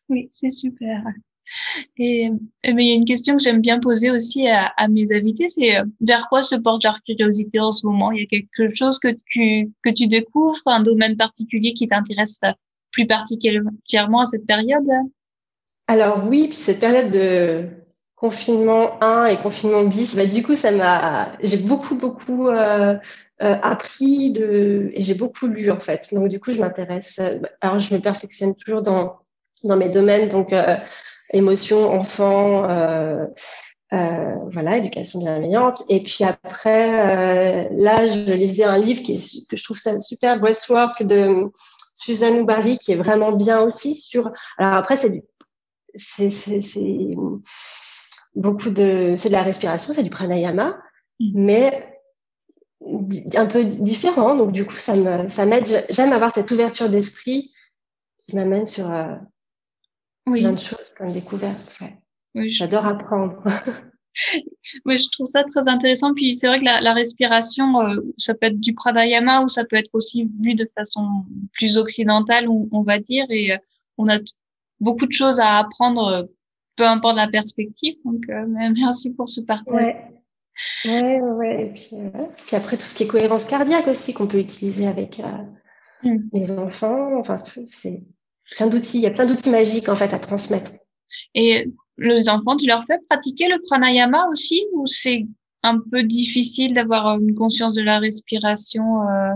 Oui, 0.10 0.28
c'est 0.32 0.52
super. 0.52 1.04
Et, 1.98 2.30
mais 2.66 2.86
il 2.86 2.90
y 2.90 2.92
a 2.92 2.96
une 2.96 3.06
question 3.06 3.38
que 3.38 3.44
j'aime 3.44 3.62
bien 3.62 3.80
poser 3.80 4.12
aussi 4.12 4.48
à, 4.48 4.88
mes 4.90 5.14
invités, 5.14 5.48
c'est 5.48 5.78
euh, 5.78 5.84
vers 6.02 6.28
quoi 6.28 6.44
se 6.44 6.56
porte 6.56 6.84
leur 6.84 7.00
curiosité 7.04 7.60
en 7.60 7.72
ce 7.72 7.86
moment? 7.86 8.12
Il 8.12 8.22
y 8.22 8.24
a 8.24 8.28
quelque 8.28 8.76
chose 8.76 9.00
que 9.00 9.16
tu, 9.28 9.72
que 9.84 9.92
tu 9.92 10.08
découvres, 10.08 10.60
un 10.66 10.82
domaine 10.82 11.16
particulier 11.16 11.74
qui 11.74 11.88
t'intéresse 11.88 12.42
plus 12.92 13.08
particulièrement 13.08 14.22
à 14.22 14.26
cette 14.26 14.46
période? 14.46 14.88
Alors 15.88 16.26
oui, 16.28 16.48
puis 16.48 16.58
cette 16.58 16.80
période 16.80 17.12
de 17.12 17.68
confinement 18.16 19.02
1 19.04 19.28
et 19.28 19.38
confinement 19.38 19.84
bis, 19.84 20.16
bah, 20.16 20.26
du 20.26 20.42
coup, 20.42 20.56
ça 20.56 20.72
m'a, 20.72 21.34
j'ai 21.44 21.58
beaucoup, 21.58 21.96
beaucoup 21.96 22.48
euh, 22.48 22.96
euh, 23.42 23.56
appris 23.62 24.32
de, 24.32 24.92
et 24.94 25.02
j'ai 25.02 25.14
beaucoup 25.14 25.48
lu 25.48 25.72
en 25.72 25.80
fait. 25.80 26.14
Donc 26.14 26.30
du 26.30 26.40
coup, 26.40 26.52
je 26.52 26.62
m'intéresse. 26.62 27.20
Alors, 27.62 27.80
je 27.80 27.94
me 27.94 28.00
perfectionne 28.00 28.56
toujours 28.56 28.82
dans 28.82 29.18
dans 29.64 29.78
mes 29.78 29.90
domaines, 29.90 30.30
donc 30.30 30.54
euh, 30.54 30.76
émotion, 31.32 31.92
enfant, 31.92 32.70
euh, 32.70 33.26
euh, 33.94 34.36
voilà, 34.52 34.78
éducation 34.78 35.20
bienveillante. 35.20 35.84
Et 35.90 36.02
puis 36.04 36.24
après, 36.24 37.66
euh, 37.66 37.70
là, 37.72 38.06
je 38.06 38.34
lisais 38.34 38.64
un 38.64 38.78
livre 38.78 39.02
qui 39.04 39.16
est, 39.16 39.48
que 39.50 39.58
je 39.58 39.64
trouve 39.64 39.78
ça 39.78 40.00
super, 40.02 40.42
Westwork 40.42 41.04
de 41.04 41.52
Suzanne 41.96 42.40
Oubari, 42.40 42.78
qui 42.78 42.92
est 42.92 42.98
vraiment 42.98 43.36
bien 43.36 43.62
aussi 43.62 43.96
sur. 43.96 44.32
Alors 44.58 44.74
après, 44.74 44.98
c'est 44.98 45.24
c'est 45.96 46.30
c'est 46.30 47.10
beaucoup 48.36 48.70
de 48.70 49.14
c'est 49.16 49.30
de 49.30 49.34
la 49.34 49.44
respiration, 49.44 49.94
c'est 49.94 50.04
du 50.04 50.10
pranayama, 50.10 50.78
mmh. 51.20 51.32
mais 51.34 51.95
un 53.36 53.46
peu 53.46 53.66
différent. 53.66 54.36
Donc 54.36 54.52
du 54.52 54.66
coup, 54.66 54.76
ça 54.76 54.96
me 54.96 55.30
ça 55.30 55.46
m'aide. 55.46 55.86
J'aime 55.90 56.12
avoir 56.12 56.34
cette 56.34 56.52
ouverture 56.52 56.90
d'esprit 56.90 57.52
qui 58.28 58.36
m'amène 58.36 58.66
sur 58.66 58.92
euh, 58.92 59.16
oui. 60.28 60.42
plein 60.42 60.54
de 60.54 60.60
choses, 60.60 60.90
plein 60.96 61.10
de 61.10 61.14
découvertes. 61.14 61.78
Ouais. 61.82 62.50
J'adore 62.50 62.86
apprendre. 62.86 63.44
oui, 64.86 64.98
je 64.98 65.10
trouve 65.12 65.26
ça 65.26 65.44
très 65.44 65.68
intéressant. 65.68 66.14
Puis 66.14 66.38
c'est 66.38 66.48
vrai 66.48 66.60
que 66.60 66.66
la, 66.66 66.82
la 66.82 66.94
respiration, 66.94 67.82
euh, 67.82 68.02
ça 68.18 68.34
peut 68.34 68.48
être 68.48 68.60
du 68.60 68.74
pranayama 68.74 69.42
ou 69.42 69.48
ça 69.48 69.64
peut 69.64 69.78
être 69.78 69.92
aussi 69.94 70.30
vu 70.42 70.56
de 70.56 70.70
façon 70.76 71.26
plus 71.54 71.78
occidentale, 71.78 72.50
on, 72.50 72.68
on 72.72 72.82
va 72.82 73.00
dire. 73.00 73.26
Et 73.30 73.54
euh, 73.54 73.58
on 73.98 74.10
a 74.10 74.20
beaucoup 74.80 75.06
de 75.06 75.14
choses 75.14 75.40
à 75.40 75.58
apprendre, 75.58 76.28
peu 76.76 76.86
importe 76.86 77.16
la 77.16 77.30
perspective. 77.30 77.96
Donc, 78.04 78.26
merci 78.76 79.14
pour 79.14 79.30
ce 79.30 79.42
partage. 79.42 79.74
Ouais. 79.74 80.15
Ouais, 80.86 81.20
ouais. 81.22 81.66
Et 81.66 81.70
puis, 81.70 81.90
puis 82.46 82.56
après, 82.56 82.78
tout 82.78 82.86
ce 82.86 82.96
qui 82.96 83.04
est 83.04 83.08
cohérence 83.08 83.46
cardiaque 83.46 83.88
aussi, 83.88 84.14
qu'on 84.14 84.28
peut 84.28 84.40
utiliser 84.40 84.88
avec 84.88 85.22
mm. 86.04 86.18
les 86.34 86.52
enfants. 86.52 87.20
Enfin, 87.20 87.38
c'est 87.68 88.04
plein 88.56 88.68
d'outils. 88.68 88.98
Il 88.98 89.04
y 89.04 89.08
a 89.08 89.12
plein 89.12 89.26
d'outils 89.26 89.50
magiques 89.50 89.90
en 89.90 89.96
fait 89.96 90.14
à 90.14 90.20
transmettre. 90.20 90.72
Et 91.34 91.70
les 91.98 92.30
enfants, 92.30 92.58
tu 92.58 92.68
leur 92.68 92.86
fais 92.86 92.98
pratiquer 93.10 93.48
le 93.48 93.62
pranayama 93.68 94.28
aussi 94.32 94.66
ou 94.74 94.88
c'est 94.88 95.26
un 95.64 95.80
peu 95.80 96.04
difficile 96.04 96.74
d'avoir 96.74 97.18
une 97.20 97.36
conscience 97.36 97.74
de 97.74 97.82
la 97.82 98.00
respiration 98.00 99.02
euh... 99.10 99.34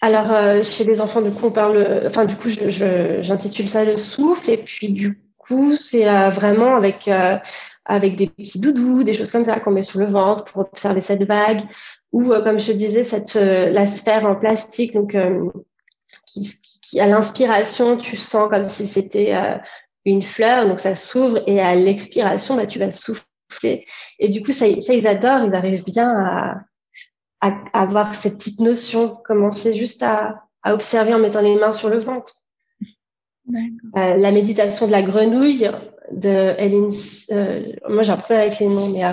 Alors 0.00 0.30
euh, 0.30 0.62
chez 0.62 0.84
les 0.84 1.00
enfants, 1.00 1.22
du 1.22 1.30
coup, 1.30 1.46
on 1.46 1.50
parle. 1.50 2.02
Enfin, 2.06 2.26
du 2.26 2.36
coup, 2.36 2.48
j'intitule 2.50 3.68
ça 3.68 3.84
le 3.84 3.96
souffle 3.96 4.50
et 4.50 4.58
puis 4.58 4.90
du 4.90 5.22
coup, 5.38 5.76
c'est 5.76 6.06
euh, 6.06 6.28
vraiment 6.28 6.74
avec 6.74 7.08
euh, 7.08 7.38
avec 7.84 8.16
des 8.16 8.28
petits 8.28 8.60
doudous, 8.60 9.02
des 9.02 9.14
choses 9.14 9.30
comme 9.30 9.44
ça 9.44 9.60
qu'on 9.60 9.70
met 9.70 9.82
sur 9.82 10.00
le 10.00 10.06
ventre 10.06 10.44
pour 10.44 10.62
observer 10.62 11.00
cette 11.00 11.24
vague 11.24 11.62
ou 12.12 12.28
comme 12.28 12.58
je 12.58 12.72
disais 12.72 13.04
cette 13.04 13.34
la 13.34 13.86
sphère 13.86 14.24
en 14.24 14.36
plastique 14.36 14.94
donc 14.94 15.14
qui, 16.26 17.00
à 17.00 17.06
l'inspiration, 17.06 17.96
tu 17.96 18.16
sens 18.16 18.48
comme 18.48 18.68
si 18.68 18.86
c'était 18.86 19.34
euh, 19.34 19.56
une 20.04 20.22
fleur, 20.22 20.66
donc 20.66 20.80
ça 20.80 20.94
s'ouvre, 20.94 21.42
et 21.46 21.60
à 21.60 21.74
l'expiration, 21.74 22.56
bah, 22.56 22.66
tu 22.66 22.78
vas 22.78 22.90
souffler. 22.90 23.86
Et 24.18 24.28
du 24.28 24.42
coup, 24.42 24.52
ça, 24.52 24.66
ça, 24.80 24.94
ils 24.94 25.06
adorent, 25.06 25.44
ils 25.44 25.54
arrivent 25.54 25.84
bien 25.84 26.08
à, 26.08 26.60
à, 27.40 27.54
avoir 27.72 28.14
cette 28.14 28.38
petite 28.38 28.60
notion, 28.60 29.16
commencer 29.24 29.74
juste 29.74 30.02
à, 30.02 30.44
à, 30.62 30.74
observer 30.74 31.14
en 31.14 31.18
mettant 31.18 31.40
les 31.40 31.56
mains 31.56 31.72
sur 31.72 31.88
le 31.88 31.98
ventre. 31.98 32.34
Euh, 33.96 34.16
la 34.16 34.30
méditation 34.30 34.86
de 34.86 34.92
la 34.92 35.02
grenouille 35.02 35.70
de 36.12 36.54
Hélène, 36.58 36.92
euh, 37.32 37.72
moi 37.88 38.02
j'ai 38.02 38.12
un 38.12 38.16
problème 38.16 38.42
avec 38.46 38.58
les 38.58 38.68
noms, 38.68 38.88
mais 38.88 39.04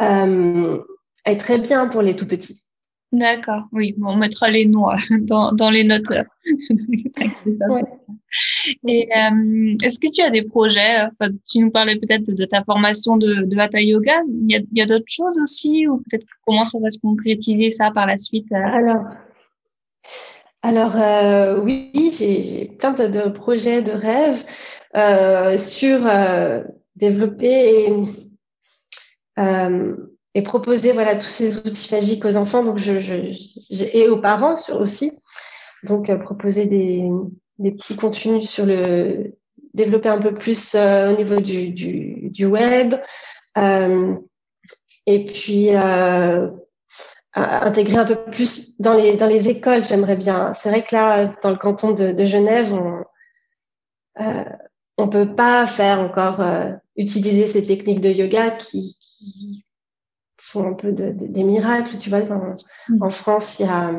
euh, 0.00 0.82
est 1.24 1.38
très 1.38 1.58
bien 1.58 1.86
pour 1.88 2.02
les 2.02 2.16
tout 2.16 2.26
petits. 2.26 2.62
D'accord, 3.12 3.64
oui, 3.72 3.94
bon, 3.96 4.10
on 4.10 4.16
mettra 4.16 4.50
les 4.50 4.66
noms 4.66 4.88
dans, 5.20 5.52
dans 5.52 5.70
les 5.70 5.84
notes. 5.84 6.12
Et 8.86 9.08
euh, 9.16 9.76
est-ce 9.82 9.98
que 9.98 10.10
tu 10.12 10.20
as 10.20 10.30
des 10.30 10.42
projets 10.42 11.02
enfin, 11.02 11.30
Tu 11.48 11.60
nous 11.60 11.70
parlais 11.70 11.96
peut-être 11.96 12.30
de, 12.30 12.44
ta 12.44 12.62
formation 12.64 13.16
de, 13.16 13.44
de 13.44 13.56
Hatha 13.56 13.80
Yoga. 13.80 14.20
Il 14.28 14.50
y 14.50 14.56
a, 14.56 14.58
il 14.58 14.78
y 14.78 14.82
a 14.82 14.86
d'autres 14.86 15.04
choses 15.08 15.38
aussi 15.38 15.86
ou 15.86 15.98
peut-être 15.98 16.26
comment 16.44 16.64
ça 16.64 16.78
va 16.80 16.90
se 16.90 16.98
concrétiser 16.98 17.72
ça 17.72 17.90
par 17.92 18.06
la 18.06 18.18
suite 18.18 18.50
euh? 18.52 18.56
Alors, 18.56 19.04
alors 20.66 20.96
euh, 20.96 21.60
oui, 21.60 21.92
j'ai 22.18 22.64
plein 22.76 22.92
de, 22.92 23.28
projets, 23.28 23.82
de 23.82 23.92
rêves 23.92 24.44
euh, 24.96 25.56
sur 25.56 26.04
euh, 26.04 26.64
développer 26.96 27.88
et 30.34 30.42
proposer 30.42 30.90
voilà 30.90 31.14
tous 31.14 31.28
ces 31.28 31.58
outils 31.58 31.94
magiques 31.94 32.24
aux 32.24 32.36
enfants. 32.36 32.64
Donc 32.64 32.78
je, 32.78 32.92
et 33.70 34.08
aux 34.08 34.20
parents 34.20 34.56
aussi. 34.72 35.12
Donc 35.84 36.12
proposer 36.24 36.66
des, 36.66 37.08
petits 37.70 37.94
contenus 37.94 38.50
sur 38.50 38.66
le 38.66 39.36
développer 39.72 40.08
un 40.08 40.20
peu 40.20 40.34
plus 40.34 40.74
au 40.74 41.16
niveau 41.16 41.38
du, 41.38 42.44
web. 42.44 42.96
Et 45.06 45.24
puis 45.26 45.68
intégrer 47.36 47.96
un 47.96 48.04
peu 48.04 48.16
plus 48.30 48.80
dans 48.80 48.94
les 48.94 49.16
dans 49.16 49.26
les 49.26 49.48
écoles 49.48 49.84
j'aimerais 49.84 50.16
bien 50.16 50.54
c'est 50.54 50.70
vrai 50.70 50.82
que 50.82 50.94
là 50.94 51.26
dans 51.42 51.50
le 51.50 51.56
canton 51.56 51.92
de, 51.92 52.10
de 52.12 52.24
Genève 52.24 52.72
on 52.72 53.04
on 54.98 55.08
peut 55.08 55.34
pas 55.34 55.66
faire 55.66 56.00
encore 56.00 56.40
utiliser 56.96 57.46
ces 57.46 57.62
techniques 57.62 58.00
de 58.00 58.08
yoga 58.08 58.50
qui, 58.52 58.96
qui 59.00 59.66
font 60.46 60.68
un 60.68 60.74
peu 60.74 60.92
de, 60.92 61.10
des 61.10 61.44
miracles. 61.44 61.98
Tu 61.98 62.08
vois, 62.08 62.20
en, 62.30 62.56
mm. 62.88 63.02
en 63.02 63.10
France, 63.10 63.58
il 63.58 63.66
y 63.66 63.68
a 63.68 63.92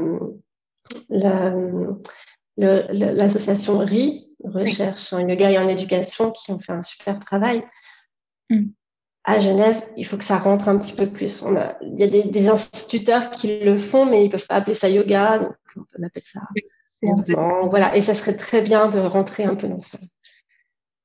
l'association 2.57 3.79
RI, 3.79 4.23
Recherche 4.43 5.13
en 5.13 5.27
yoga 5.27 5.51
et 5.51 5.57
en 5.57 5.67
éducation, 5.67 6.31
qui 6.31 6.51
ont 6.51 6.59
fait 6.59 6.71
un 6.71 6.83
super 6.83 7.19
travail. 7.19 7.63
Mm. 8.49 8.67
À 9.29 9.39
Genève, 9.39 9.83
il 9.97 10.05
faut 10.05 10.17
que 10.17 10.23
ça 10.23 10.37
rentre 10.37 10.69
un 10.69 10.77
petit 10.77 10.93
peu 10.93 11.05
plus. 11.05 11.43
On 11.43 11.55
a, 11.55 11.77
il 11.81 11.99
y 11.99 12.03
a 12.03 12.07
des, 12.07 12.23
des, 12.23 12.47
instituteurs 12.47 13.29
qui 13.29 13.59
le 13.59 13.77
font, 13.77 14.05
mais 14.05 14.25
ils 14.25 14.29
peuvent 14.29 14.47
pas 14.47 14.55
appeler 14.55 14.73
ça 14.73 14.89
yoga, 14.89 15.39
donc 15.39 15.55
on 15.75 16.03
appelle 16.03 16.23
ça 16.23 16.41
Voilà, 17.69 17.95
et 17.95 18.01
ça 18.01 18.13
serait 18.13 18.37
très 18.37 18.61
bien 18.61 18.87
de 18.87 18.99
rentrer 18.99 19.43
un 19.43 19.55
peu 19.55 19.67
dans 19.67 19.81
ça. 19.81 19.99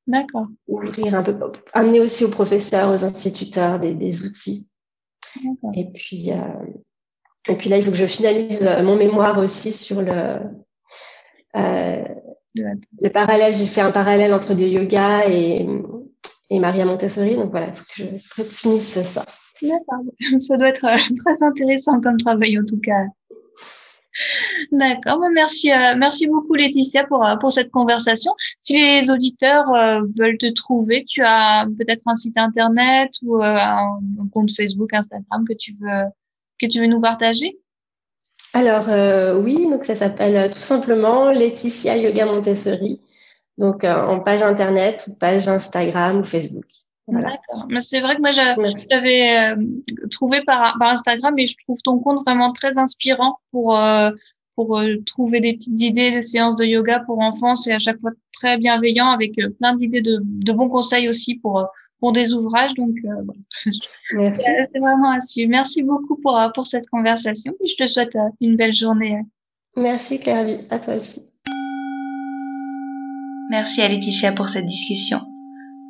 D'accord. 0.07 0.47
Ouvrir 0.69 1.15
un 1.17 1.23
peu, 1.23 1.37
amener 1.73 2.01
aussi 2.01 2.25
aux 2.25 2.31
professeurs, 2.31 2.91
aux 2.91 3.05
instituteurs 3.05 3.81
des, 3.81 3.95
des 3.95 4.23
outils 4.23 4.69
et 5.75 5.87
puis, 5.93 6.33
euh, 6.33 6.65
et 7.49 7.55
puis 7.55 7.69
là, 7.69 7.79
il 7.79 7.85
faut 7.85 7.91
que 7.91 7.97
je 7.97 8.07
finalise 8.07 8.67
euh, 8.67 8.83
mon 8.83 8.97
mémoire 8.97 9.39
aussi 9.39 9.73
sur 9.73 10.03
le, 10.03 10.41
euh, 11.57 12.05
le 12.55 13.09
parallèle. 13.11 13.55
J'ai 13.55 13.67
fait 13.67 13.81
un 13.81 13.93
parallèle 13.93 14.35
entre 14.35 14.55
le 14.55 14.69
yoga 14.69 15.29
et, 15.29 15.67
et 16.53 16.59
Maria 16.59 16.85
Montessori. 16.85 17.37
Donc 17.37 17.51
voilà, 17.51 17.69
il 17.69 17.75
faut 17.75 18.43
que 18.43 18.49
je 18.49 18.55
finisse 18.55 19.03
ça. 19.03 19.25
D'accord. 19.63 20.03
Ça 20.39 20.57
doit 20.57 20.69
être 20.69 20.81
très 21.25 21.43
intéressant 21.43 22.01
comme 22.01 22.17
travail 22.19 22.59
en 22.59 22.65
tout 22.65 22.81
cas. 22.81 23.05
D'accord, 24.71 25.21
merci, 25.33 25.71
merci 25.97 26.27
beaucoup 26.27 26.55
Laetitia 26.55 27.05
pour, 27.05 27.27
pour 27.41 27.51
cette 27.51 27.71
conversation. 27.71 28.33
Si 28.61 28.75
les 28.75 29.11
auditeurs 29.11 29.65
veulent 30.19 30.37
te 30.37 30.53
trouver, 30.53 31.07
tu 31.09 31.23
as 31.25 31.67
peut-être 31.79 32.03
un 32.05 32.15
site 32.15 32.37
internet 32.37 33.11
ou 33.23 33.43
un, 33.43 33.99
compte 34.31 34.51
Facebook, 34.55 34.93
Instagram 34.93 35.47
que 35.49 35.55
tu 35.55 35.75
veux, 35.81 36.05
que 36.61 36.67
tu 36.67 36.81
veux 36.81 36.89
nous 36.89 37.01
partager? 37.01 37.59
Alors 38.53 38.85
oui, 39.43 39.67
donc 39.71 39.87
ça 39.87 39.97
s'appelle 39.97 40.51
tout 40.51 40.59
simplement 40.59 41.31
Laetitia 41.31 41.97
Yoga 41.97 42.27
Montessori. 42.27 43.01
Donc 43.59 43.85
en 43.85 44.21
page 44.21 44.43
internet 44.43 45.05
ou 45.09 45.15
page 45.15 45.47
Instagram 45.49 46.21
ou 46.21 46.25
Facebook. 46.25 46.67
D'accord. 47.09 47.67
Mais 47.69 47.81
c'est 47.81 48.01
vrai 48.01 48.17
que 48.17 48.21
moi, 48.21 48.31
j'avais 48.31 49.55
euh, 49.55 50.09
trouvé 50.11 50.43
par, 50.43 50.77
par 50.79 50.91
Instagram 50.91 51.37
et 51.39 51.47
je 51.47 51.57
trouve 51.65 51.79
ton 51.83 51.99
compte 51.99 52.25
vraiment 52.25 52.53
très 52.53 52.79
inspirant 52.79 53.39
pour, 53.51 53.77
euh, 53.77 54.11
pour 54.55 54.79
euh, 54.79 54.97
trouver 55.05 55.41
des 55.41 55.55
petites 55.55 55.81
idées, 55.81 56.13
des 56.13 56.23
séances 56.23 56.57
de 56.57 56.65
yoga 56.65 57.01
pour 57.01 57.19
enfants. 57.19 57.57
C'est 57.57 57.73
à 57.73 57.79
chaque 57.81 58.01
fois 58.01 58.13
très 58.33 58.57
bienveillant 58.57 59.11
avec 59.11 59.33
plein 59.59 59.75
d'idées 59.75 60.01
de, 60.01 60.21
de 60.23 60.53
bons 60.53 60.69
conseils 60.69 61.09
aussi 61.09 61.35
pour, 61.37 61.67
pour 61.99 62.13
des 62.13 62.35
ouvrages. 62.35 62.75
Donc, 62.75 62.95
Merci. 64.13 64.43
c'est 64.73 64.79
vraiment 64.79 65.11
à 65.11 65.21
suivre. 65.21 65.51
Merci 65.51 65.83
beaucoup 65.83 66.17
pour, 66.17 66.41
pour 66.55 66.67
cette 66.67 66.89
conversation 66.89 67.53
et 67.61 67.67
je 67.67 67.75
te 67.77 67.87
souhaite 67.87 68.17
une 68.41 68.57
belle 68.57 68.75
journée. 68.75 69.21
Merci 69.77 70.21
Claire, 70.21 70.47
à 70.71 70.79
toi 70.79 70.95
aussi. 70.95 71.32
Merci 73.53 73.83
à 73.83 73.89
Laetitia 73.89 74.33
pour 74.33 74.49
cette 74.49 74.65
discussion. 74.65 75.21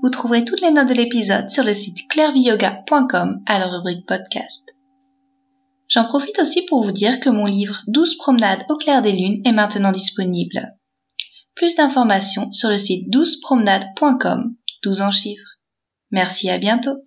Vous 0.03 0.11
trouverez 0.11 0.45
toutes 0.45 0.63
les 0.63 0.73
notes 0.73 0.89
de 0.89 0.95
l'épisode 0.95 1.49
sur 1.49 1.63
le 1.63 1.75
site 1.75 2.09
clairviyoga.com 2.09 3.41
à 3.47 3.61
la 3.61 3.69
rubrique 3.69 4.05
podcast. 4.05 4.69
J'en 5.87 6.05
profite 6.07 6.41
aussi 6.41 6.63
pour 6.63 6.85
vous 6.85 6.91
dire 6.91 7.21
que 7.21 7.31
mon 7.31 7.47
livre 7.47 7.85
12 7.87 8.17
promenades 8.17 8.65
au 8.69 8.77
clair 8.79 9.01
des 9.01 9.13
lunes 9.13 9.43
est 9.45 9.53
maintenant 9.53 9.93
disponible. 9.93 10.77
Plus 11.55 11.77
d'informations 11.77 12.53
sur 12.53 12.69
le 12.69 12.79
site 12.79 13.09
12promenades.com, 13.15 14.57
12 14.83 15.01
en 15.01 15.13
chiffres. 15.13 15.61
Merci 16.11 16.51
à 16.51 16.59
bientôt. 16.59 17.07